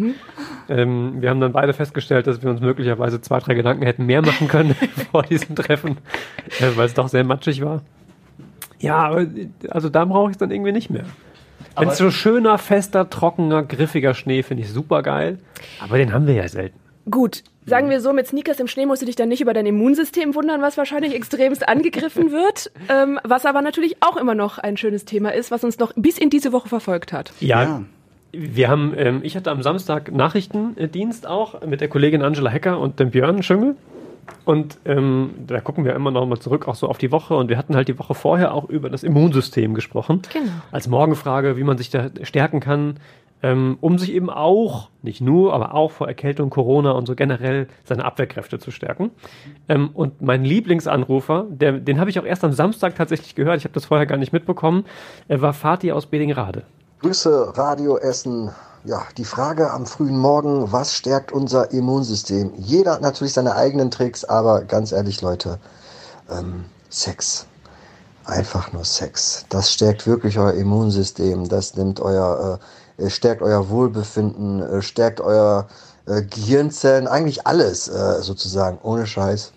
[0.67, 4.21] Ähm, wir haben dann beide festgestellt, dass wir uns möglicherweise zwei, drei Gedanken hätten mehr
[4.21, 4.75] machen können
[5.11, 5.97] vor diesem Treffen,
[6.59, 7.81] äh, weil es doch sehr matschig war.
[8.79, 9.25] Ja, aber
[9.69, 11.05] also da brauche ich es dann irgendwie nicht mehr.
[11.77, 15.39] Wenn es so schöner, fester, trockener, griffiger Schnee, finde ich super geil.
[15.81, 16.79] Aber den haben wir ja selten.
[17.09, 19.65] Gut, sagen wir so, mit Sneakers im Schnee musst du dich dann nicht über dein
[19.65, 22.71] Immunsystem wundern, was wahrscheinlich extremst angegriffen wird.
[22.87, 26.19] Ähm, was aber natürlich auch immer noch ein schönes Thema ist, was uns noch bis
[26.19, 27.31] in diese Woche verfolgt hat.
[27.39, 27.63] Ja.
[27.63, 27.81] Ja.
[28.31, 32.99] Wir haben, ähm, ich hatte am Samstag Nachrichtendienst auch mit der Kollegin Angela Hecker und
[32.99, 33.75] dem Björn Schüngel.
[34.43, 37.35] Und ähm, da gucken wir immer noch mal zurück auch so auf die Woche.
[37.35, 40.21] Und wir hatten halt die Woche vorher auch über das Immunsystem gesprochen.
[40.31, 40.51] Genau.
[40.71, 42.99] Als Morgenfrage, wie man sich da stärken kann,
[43.45, 47.67] ähm, um sich eben auch, nicht nur, aber auch vor Erkältung, Corona und so generell
[47.83, 49.11] seine Abwehrkräfte zu stärken.
[49.67, 53.65] Ähm, und mein Lieblingsanrufer, der, den habe ich auch erst am Samstag tatsächlich gehört, ich
[53.65, 54.85] habe das vorher gar nicht mitbekommen,
[55.27, 56.63] er war Fatih aus Bedingrade.
[57.01, 58.49] Grüße Radio Essen.
[58.85, 62.53] Ja, die Frage am frühen Morgen, was stärkt unser Immunsystem?
[62.57, 65.57] Jeder hat natürlich seine eigenen Tricks, aber ganz ehrlich, Leute,
[66.29, 67.47] ähm, Sex.
[68.25, 69.45] Einfach nur Sex.
[69.49, 71.49] Das stärkt wirklich euer Immunsystem.
[71.49, 72.59] Das nimmt euer,
[72.99, 75.67] äh, stärkt euer Wohlbefinden, äh, stärkt euer
[76.07, 78.77] äh, Gehirnzellen, eigentlich alles äh, sozusagen.
[78.83, 79.51] Ohne Scheiß.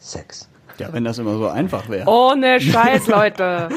[0.00, 0.48] Sex.
[0.78, 2.08] Ja, wenn das immer so einfach wäre.
[2.08, 3.68] Ohne Scheiß, Leute.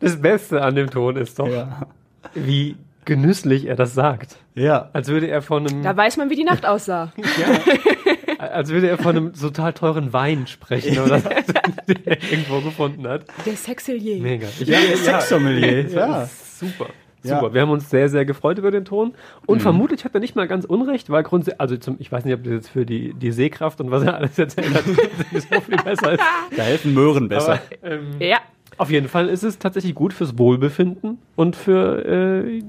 [0.00, 1.86] Das Beste an dem Ton ist doch, Ja.
[2.34, 2.76] wie
[3.06, 4.36] genüsslich er das sagt.
[4.54, 4.90] Ja.
[4.92, 7.12] Als würde er von einem, Da weiß man, wie die Nacht aussah.
[8.38, 11.28] als würde er von einem total teuren Wein sprechen oder so,
[11.88, 13.24] den er irgendwo gefunden hat.
[13.46, 14.20] Der Sexilier.
[14.22, 14.46] Mega.
[14.60, 15.88] Ich, Ja, Sexsommelier.
[15.88, 15.98] ja.
[16.22, 16.26] Ja.
[16.26, 16.86] Super.
[17.22, 17.40] Ja.
[17.40, 17.54] Super.
[17.54, 19.14] Wir haben uns sehr, sehr gefreut über den Ton.
[19.46, 22.34] Und vermutlich hat er nicht mal ganz unrecht, weil grundsätzlich, also zum, ich weiß nicht,
[22.34, 24.84] ob das jetzt für die, die Sehkraft und was er alles erzählt hat,
[25.32, 26.22] so viel besser ist.
[26.56, 27.60] Da helfen Möhren besser.
[27.82, 28.38] Aber, ähm, Ja.
[28.78, 32.62] Auf jeden Fall ist es tatsächlich gut fürs Wohlbefinden und für, äh,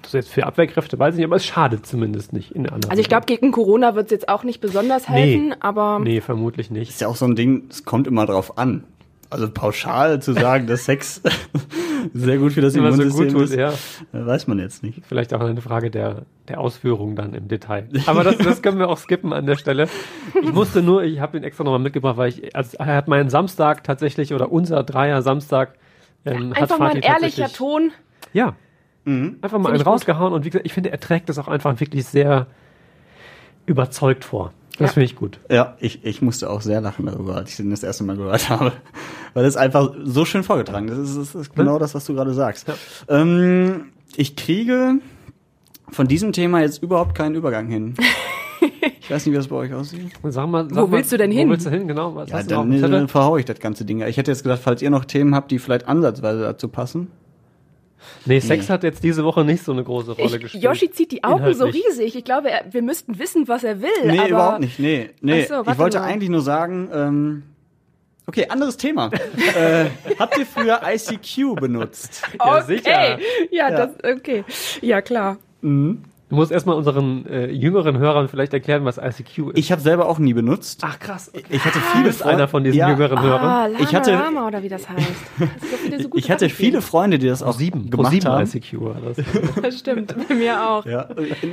[0.00, 2.90] das jetzt für Abwehrkräfte, weiß ich nicht, aber es schadet zumindest nicht in anderen.
[2.90, 6.70] Also ich glaube, gegen Corona wird es jetzt auch nicht besonders helfen, aber Nee, vermutlich
[6.70, 6.88] nicht.
[6.90, 8.84] ist ja auch so ein Ding, es kommt immer drauf an.
[9.32, 11.22] Also pauschal zu sagen, dass Sex
[12.12, 13.70] sehr gut für das Immer so Immunsystem gut tut, ist, ja.
[14.12, 15.00] äh, weiß man jetzt nicht.
[15.06, 17.88] Vielleicht auch eine Frage der, der Ausführung dann im Detail.
[18.06, 19.88] Aber das, das können wir auch skippen an der Stelle.
[20.42, 23.30] Ich musste nur, ich habe ihn extra nochmal mitgebracht, weil ich, also er hat meinen
[23.30, 25.76] Samstag tatsächlich oder unser Dreier Samstag
[26.26, 27.92] ähm, hat einfach mal ein ehrlicher Ton.
[28.34, 28.54] Ja.
[29.04, 32.04] Einfach mal einen rausgehauen und wie gesagt, ich finde, er trägt das auch einfach wirklich
[32.04, 32.46] sehr
[33.66, 34.52] überzeugt vor.
[34.78, 34.94] Das Ja.
[34.94, 35.38] finde ich gut.
[35.50, 38.48] Ja, ich, ich musste auch sehr lachen darüber, als ich den das erste Mal gehört
[38.48, 38.72] habe.
[39.34, 40.98] Weil es einfach so schön vorgetragen ist.
[40.98, 42.66] Das ist, das ist genau das, was du gerade sagst.
[43.08, 43.86] Ähm,
[44.16, 44.94] ich kriege
[45.90, 47.94] von diesem Thema jetzt überhaupt keinen Übergang hin.
[49.00, 50.12] Ich weiß nicht, wie das bei euch aussieht.
[50.28, 51.48] Sag mal, sag Wo mal, willst du denn hin?
[51.48, 52.14] Wo willst du hin, genau?
[52.14, 54.00] Was Ja, dann, dem äh, verhaue ich das ganze Ding.
[54.02, 57.08] Ich hätte jetzt gedacht, falls ihr noch Themen habt, die vielleicht ansatzweise dazu passen.
[58.24, 60.62] Nee, Sex hat jetzt diese Woche nicht so eine große Rolle Ich, gespielt.
[60.64, 61.84] Yoshi zieht die Augen so Inhaltlich.
[61.86, 62.16] riesig.
[62.16, 63.88] Ich glaube, er, wir müssten wissen, was er will.
[64.04, 64.78] Nee, aber überhaupt nicht.
[64.78, 65.46] Nee, nee.
[65.50, 66.06] Ach so, ich wollte mal.
[66.06, 67.42] eigentlich nur sagen, ähm,
[68.26, 69.10] okay, anderes Thema.
[69.56, 69.86] äh,
[70.18, 72.22] habt ihr früher ICQ benutzt?
[72.38, 72.76] Ja, Okay.
[72.76, 73.18] sicher.
[73.50, 74.44] Ja, das, okay.
[74.80, 75.38] Ja, klar.
[76.32, 79.58] Du musst erstmal unseren äh, jüngeren Hörern vielleicht erklären, was ICQ ist.
[79.58, 80.80] Ich habe selber auch nie benutzt.
[80.82, 81.30] Ach krass.
[81.34, 81.44] Okay.
[81.50, 83.72] Ich hatte Du viele bist einer von diesen Ja, jüngeren Ah, Hörern.
[83.72, 85.06] Lama, Ich hatte- Lama oder wie das heißt.
[85.38, 87.90] Das ist so Ich hatte viele Freunde, die das auch Sieben.
[87.90, 88.46] Gemacht sieben haben.
[88.46, 89.22] ICQ war das.
[89.62, 90.86] Das stimmt, bei mir auch.
[90.86, 91.06] Ja,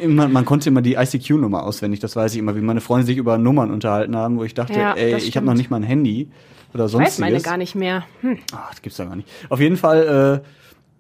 [0.08, 3.18] man, man konnte immer die ICQ-Nummer auswendig, das weiß ich immer, wie meine Freunde sich
[3.18, 5.84] über Nummern unterhalten haben, wo ich dachte, Ja, ey, ich habe noch nicht mal ein
[5.84, 6.30] Handy
[6.74, 7.16] oder Ich sonstiges.
[7.16, 8.06] weiß meine gar nicht mehr.
[8.22, 8.38] Hm.
[8.54, 9.28] Ach, das gibt's da gar nicht.
[9.50, 10.42] Auf jeden Fall,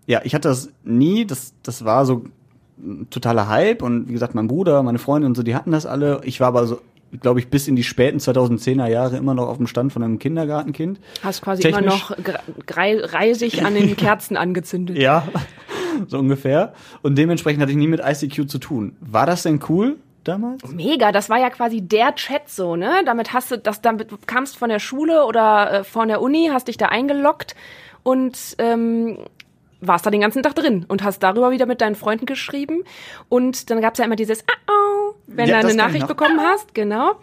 [0.06, 2.26] äh, ja, ich hatte das nie, das, das war so
[3.10, 6.22] totaler Hype und wie gesagt, mein Bruder, meine Freunde und so, die hatten das alle.
[6.24, 6.80] Ich war aber so,
[7.22, 10.20] glaube ich, bis in die späten 2010er Jahre immer noch auf dem Stand von einem
[10.20, 11.00] Kindergartenkind.
[11.24, 14.98] Hast quasi Technisch- immer noch reisig an den Kerzen angezündet.
[15.00, 15.28] Ja,
[16.08, 16.74] so ungefähr.
[17.02, 18.96] Und dementsprechend hatte ich nie mit ICQ zu tun.
[19.02, 20.62] War das denn cool damals?
[20.72, 23.02] Mega, das war ja quasi der Chat so, ne?
[23.06, 26.68] Damit hast du, das, damit kamst von der Schule oder äh, von der Uni, hast
[26.70, 27.56] dich da eingeloggt
[28.04, 29.18] und ähm,
[29.82, 32.84] warst da den ganzen Tag drin und hast darüber wieder mit deinen Freunden geschrieben.
[33.30, 36.74] Und dann gab's ja immer dieses ah oh, wenn Ja, du eine Nachricht bekommen hast,
[36.74, 37.14] genau.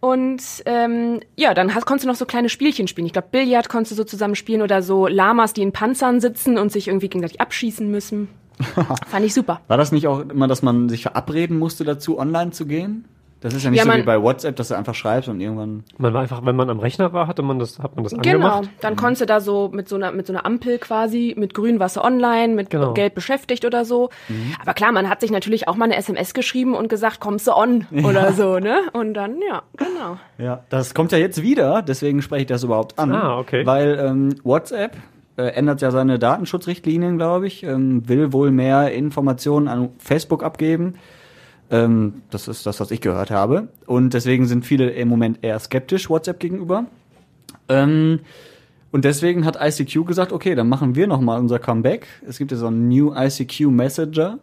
[0.00, 3.06] Und ähm, ja, dann hast, konntest du noch so kleine Spielchen spielen.
[3.06, 6.58] Ich glaube, Billard konntest du so zusammen spielen oder so Lamas, die in Panzern sitzen
[6.58, 8.28] und sich irgendwie gegenseitig abschießen müssen.
[9.08, 9.60] Fand ich super.
[9.68, 13.04] War das nicht auch immer, dass man sich verabreden musste dazu, online zu gehen?
[13.42, 15.82] Das ist ja nicht Ja, so wie bei WhatsApp, dass du einfach schreibst und irgendwann.
[15.96, 18.46] Man war einfach, wenn man am Rechner war, hatte man das, hat man das Genau,
[18.48, 18.68] angemacht.
[18.82, 21.80] dann konntest du da so mit so einer mit so einer Ampel quasi mit grün
[21.80, 22.92] Wasser online, mit Genau.
[22.92, 24.10] gelb beschäftigt oder so.
[24.60, 27.52] Aber klar, man hat sich natürlich auch mal eine SMS geschrieben und gesagt, kommst du
[27.52, 28.76] on oder so, ne?
[28.92, 30.18] Und dann ja, genau.
[30.36, 33.10] Ja, das kommt ja jetzt wieder, deswegen spreche ich das überhaupt an.
[33.14, 33.64] Ah, okay.
[33.64, 34.96] Weil ähm, WhatsApp
[35.38, 40.96] äh, ändert ja seine Datenschutzrichtlinien, glaube ich, ähm, will wohl mehr Informationen an Facebook abgeben.
[41.70, 43.68] Ähm, das ist das, was ich gehört habe.
[43.86, 46.86] Und deswegen sind viele im Moment eher skeptisch WhatsApp gegenüber.
[47.68, 48.20] Ähm,
[48.92, 52.08] Und deswegen hat ICQ gesagt, okay, dann machen wir noch mal unser Comeback.
[52.26, 54.40] Es gibt ja so einen New ICQ Messenger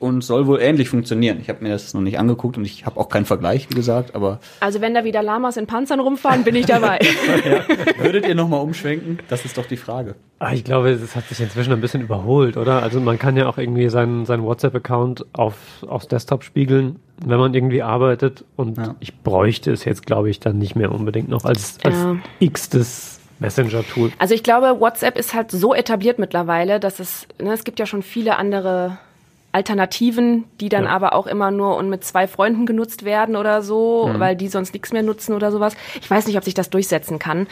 [0.00, 1.38] und soll wohl ähnlich funktionieren.
[1.40, 4.14] Ich habe mir das noch nicht angeguckt und ich habe auch keinen Vergleich, wie gesagt,
[4.16, 6.98] aber Also wenn da wieder Lamas in Panzern rumfahren, bin ich dabei.
[7.98, 9.18] würdet ihr noch mal umschwenken?
[9.28, 10.14] Das ist doch die Frage.
[10.38, 12.82] Ah, ich glaube, es hat sich inzwischen ein bisschen überholt, oder?
[12.82, 15.54] Also man kann ja auch irgendwie seinen, seinen WhatsApp-Account auf,
[15.86, 18.44] aufs Desktop spiegeln, wenn man irgendwie arbeitet.
[18.56, 18.94] Und Ja.
[19.00, 22.16] ich bräuchte es jetzt, glaube ich, dann nicht mehr unbedingt noch als, als Ja.
[22.38, 24.12] x-tes Messenger-Tool.
[24.18, 27.84] Also ich glaube, WhatsApp ist halt so etabliert mittlerweile, dass es, ne, es gibt ja
[27.86, 28.98] schon viele andere
[29.52, 30.90] Alternativen, die dann Ja.
[30.90, 34.20] aber auch immer nur und mit zwei Freunden genutzt werden oder so, Mhm.
[34.20, 35.74] weil die sonst nichts mehr nutzen oder sowas.
[36.00, 37.48] Ich weiß nicht, ob sich das durchsetzen kann.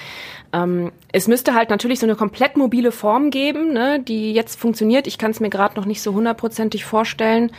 [0.52, 5.06] Ähm, es müsste halt natürlich so eine komplett mobile Form geben, ne, die jetzt funktioniert.
[5.08, 7.50] Ich kann es mir gerade noch nicht so hundertprozentig vorstellen.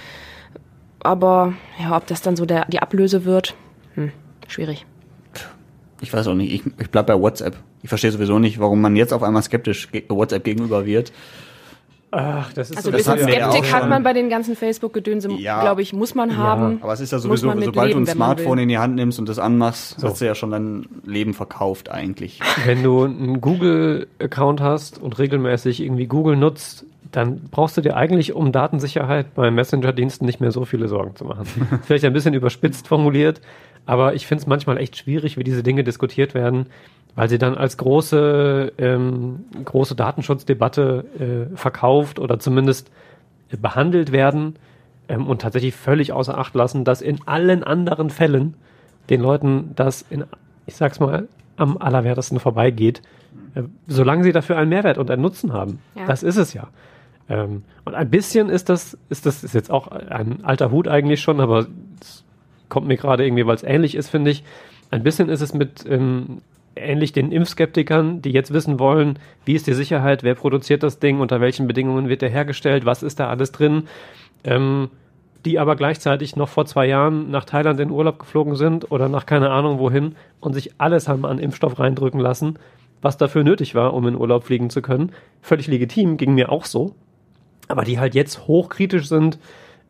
[1.01, 3.55] Aber ja, ob das dann so der, die Ablöse wird,
[3.95, 4.11] hm,
[4.47, 4.85] schwierig.
[6.01, 7.57] Ich weiß auch nicht, ich, ich bleib bei WhatsApp.
[7.83, 11.11] Ich verstehe sowieso nicht, warum man jetzt auf einmal skeptisch WhatsApp gegenüber wird.
[12.11, 15.29] Ach, das ist Also so- ein bisschen ja Skeptik hat man bei den ganzen Facebook-Gedönse,
[15.33, 15.61] Ja.
[15.61, 16.79] glaube ich, muss man haben.
[16.81, 19.29] Aber es ist ja sowieso, sobald leben, du ein Smartphone in die Hand nimmst und
[19.29, 20.07] das anmachst, So.
[20.09, 22.39] hast du ja schon dein Leben verkauft eigentlich.
[22.65, 28.33] Wenn du einen Google-Account hast und regelmäßig irgendwie Google nutzt, dann brauchst du dir eigentlich
[28.33, 31.45] um Datensicherheit bei Messenger-Diensten nicht mehr so viele Sorgen zu machen.
[31.83, 33.41] Vielleicht ein bisschen überspitzt formuliert,
[33.85, 36.67] aber ich finde es manchmal echt schwierig, wie diese Dinge diskutiert werden,
[37.15, 42.91] weil sie dann als große, ähm, große Datenschutzdebatte äh, verkauft oder zumindest
[43.51, 44.55] äh, behandelt werden
[45.07, 48.53] ähm, und tatsächlich völlig außer Acht lassen, dass in allen anderen Fällen
[49.09, 50.25] den Leuten das in,
[50.67, 53.01] ich sag's mal, am allerwertesten vorbeigeht,
[53.55, 55.79] äh, solange sie dafür einen Mehrwert und einen Nutzen haben.
[55.95, 56.05] Ja.
[56.05, 56.67] Das ist es ja.
[57.29, 61.21] Ähm, und ein bisschen ist das, ist das ist jetzt auch ein alter Hut eigentlich
[61.21, 61.67] schon, aber
[62.01, 62.25] es
[62.69, 64.43] kommt mir gerade irgendwie, weil es ähnlich ist, finde ich.
[64.91, 66.41] Ein bisschen ist es mit ähm,
[66.75, 71.19] ähnlich den Impfskeptikern, die jetzt wissen wollen, wie ist die Sicherheit, wer produziert das Ding,
[71.19, 73.83] unter welchen Bedingungen wird der hergestellt, was ist da alles drin,
[74.43, 74.89] ähm,
[75.45, 79.25] die aber gleichzeitig noch vor zwei Jahren nach Thailand in Urlaub geflogen sind oder nach
[79.25, 82.57] keine Ahnung wohin und sich alles haben an Impfstoff reindrücken lassen,
[83.01, 85.11] was dafür nötig war, um in Urlaub fliegen zu können.
[85.41, 86.95] Völlig legitim, ging mir auch so.
[87.69, 89.39] Aber die halt jetzt hochkritisch sind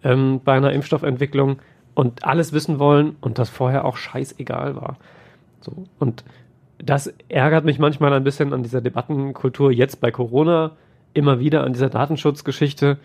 [0.04, 1.60] ähm, bei einer Impfstoffentwicklung
[1.96, 4.98] und alles wissen wollen und das vorher auch scheißegal war.
[5.62, 5.86] So.
[5.98, 6.24] Und
[6.78, 10.78] das ärgert mich manchmal ein bisschen an dieser Debattenkultur jetzt bei Corona,
[11.14, 12.98] immer wieder an dieser Datenschutzgeschichte,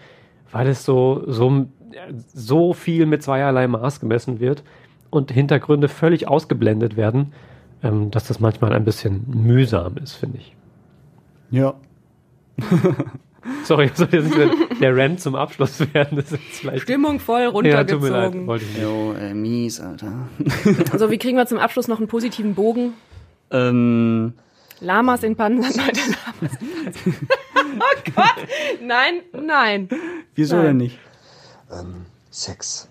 [0.53, 1.67] weil es so, so,
[2.33, 4.63] so viel mit zweierlei Maß gemessen wird
[5.11, 7.33] und Hintergründe völlig ausgeblendet werden,
[7.83, 10.55] ähm, dass das manchmal ein bisschen mühsam ist, finde ich.
[11.51, 11.75] Ja.
[13.65, 16.17] Sorry, soll jetzt nicht der Rant zum Abschluss werden.
[16.17, 18.47] Das ist vielleicht Stimmung voll ja, tut mir leid, runtergezogen.
[18.47, 18.83] nicht.
[18.83, 20.29] Jo, äh, mies, Alter.
[20.99, 22.95] so, wie kriegen wir zum Abschluss noch einen positiven Bogen?
[23.51, 24.33] ähm,
[24.81, 26.01] Lamas in Panzern, Leute.
[26.01, 27.29] Lamas in Panzern.
[27.79, 28.49] oh Gott!
[28.83, 29.89] Nein, nein.
[30.35, 30.65] wieso Nein.
[30.65, 30.99] denn nicht?
[31.71, 32.89] Ähm, Sex.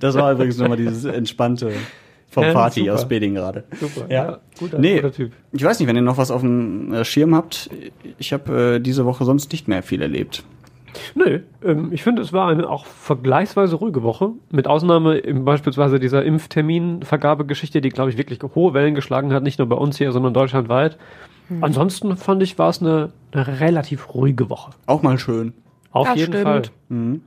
[0.00, 1.72] Das war übrigens nochmal dieses entspannte
[2.36, 2.92] vom Ja, Party super.
[2.94, 3.64] aus Beding gerade.
[3.80, 4.24] Super, Ja.
[4.30, 4.96] ja, guter, Nee.
[4.96, 5.32] guter Typ.
[5.52, 7.70] Ich weiß nicht, wenn ihr noch was auf dem äh, Schirm habt.
[8.18, 10.44] Ich habe äh, diese Woche sonst nicht mehr viel erlebt.
[11.14, 14.30] Nö, ähm, ich finde, es war eine auch vergleichsweise ruhige Woche.
[14.50, 19.68] Mit Ausnahme beispielsweise dieser Impfterminvergabegeschichte, die, glaube ich, wirklich hohe Wellen geschlagen hat, nicht nur
[19.68, 20.98] bei uns hier, sondern deutschlandweit.
[21.60, 24.72] Ansonsten fand ich, war es eine, eine relativ ruhige Woche.
[24.86, 25.52] Auch mal schön.
[25.92, 26.44] Auf Das jeden stimmt.
[26.44, 27.20] Fall.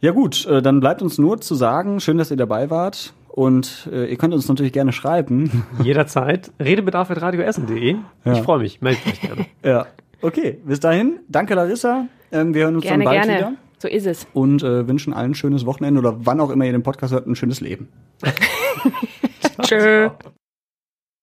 [0.00, 3.12] Ja gut, äh, dann bleibt uns nur zu sagen, schön, dass ihr dabei wart.
[3.32, 5.64] Und äh, ihr könnt uns natürlich gerne schreiben.
[5.82, 6.52] Jederzeit.
[6.60, 7.96] Redebedarf.radioessen.de.
[8.24, 8.32] Ja.
[8.32, 8.82] Ich freue mich.
[8.82, 9.46] Meldet euch gerne.
[9.64, 9.86] ja.
[10.20, 11.20] Okay, bis dahin.
[11.28, 12.06] Danke, Larissa.
[12.30, 13.38] Ähm, wir hören uns Gerne, dann bald gerne.
[13.38, 13.52] wieder.
[13.78, 14.26] So ist es.
[14.34, 17.26] Und äh, wünschen allen ein schönes Wochenende oder wann auch immer ihr den Podcast hört,
[17.26, 17.88] ein schönes Leben.
[19.62, 20.10] Tschö.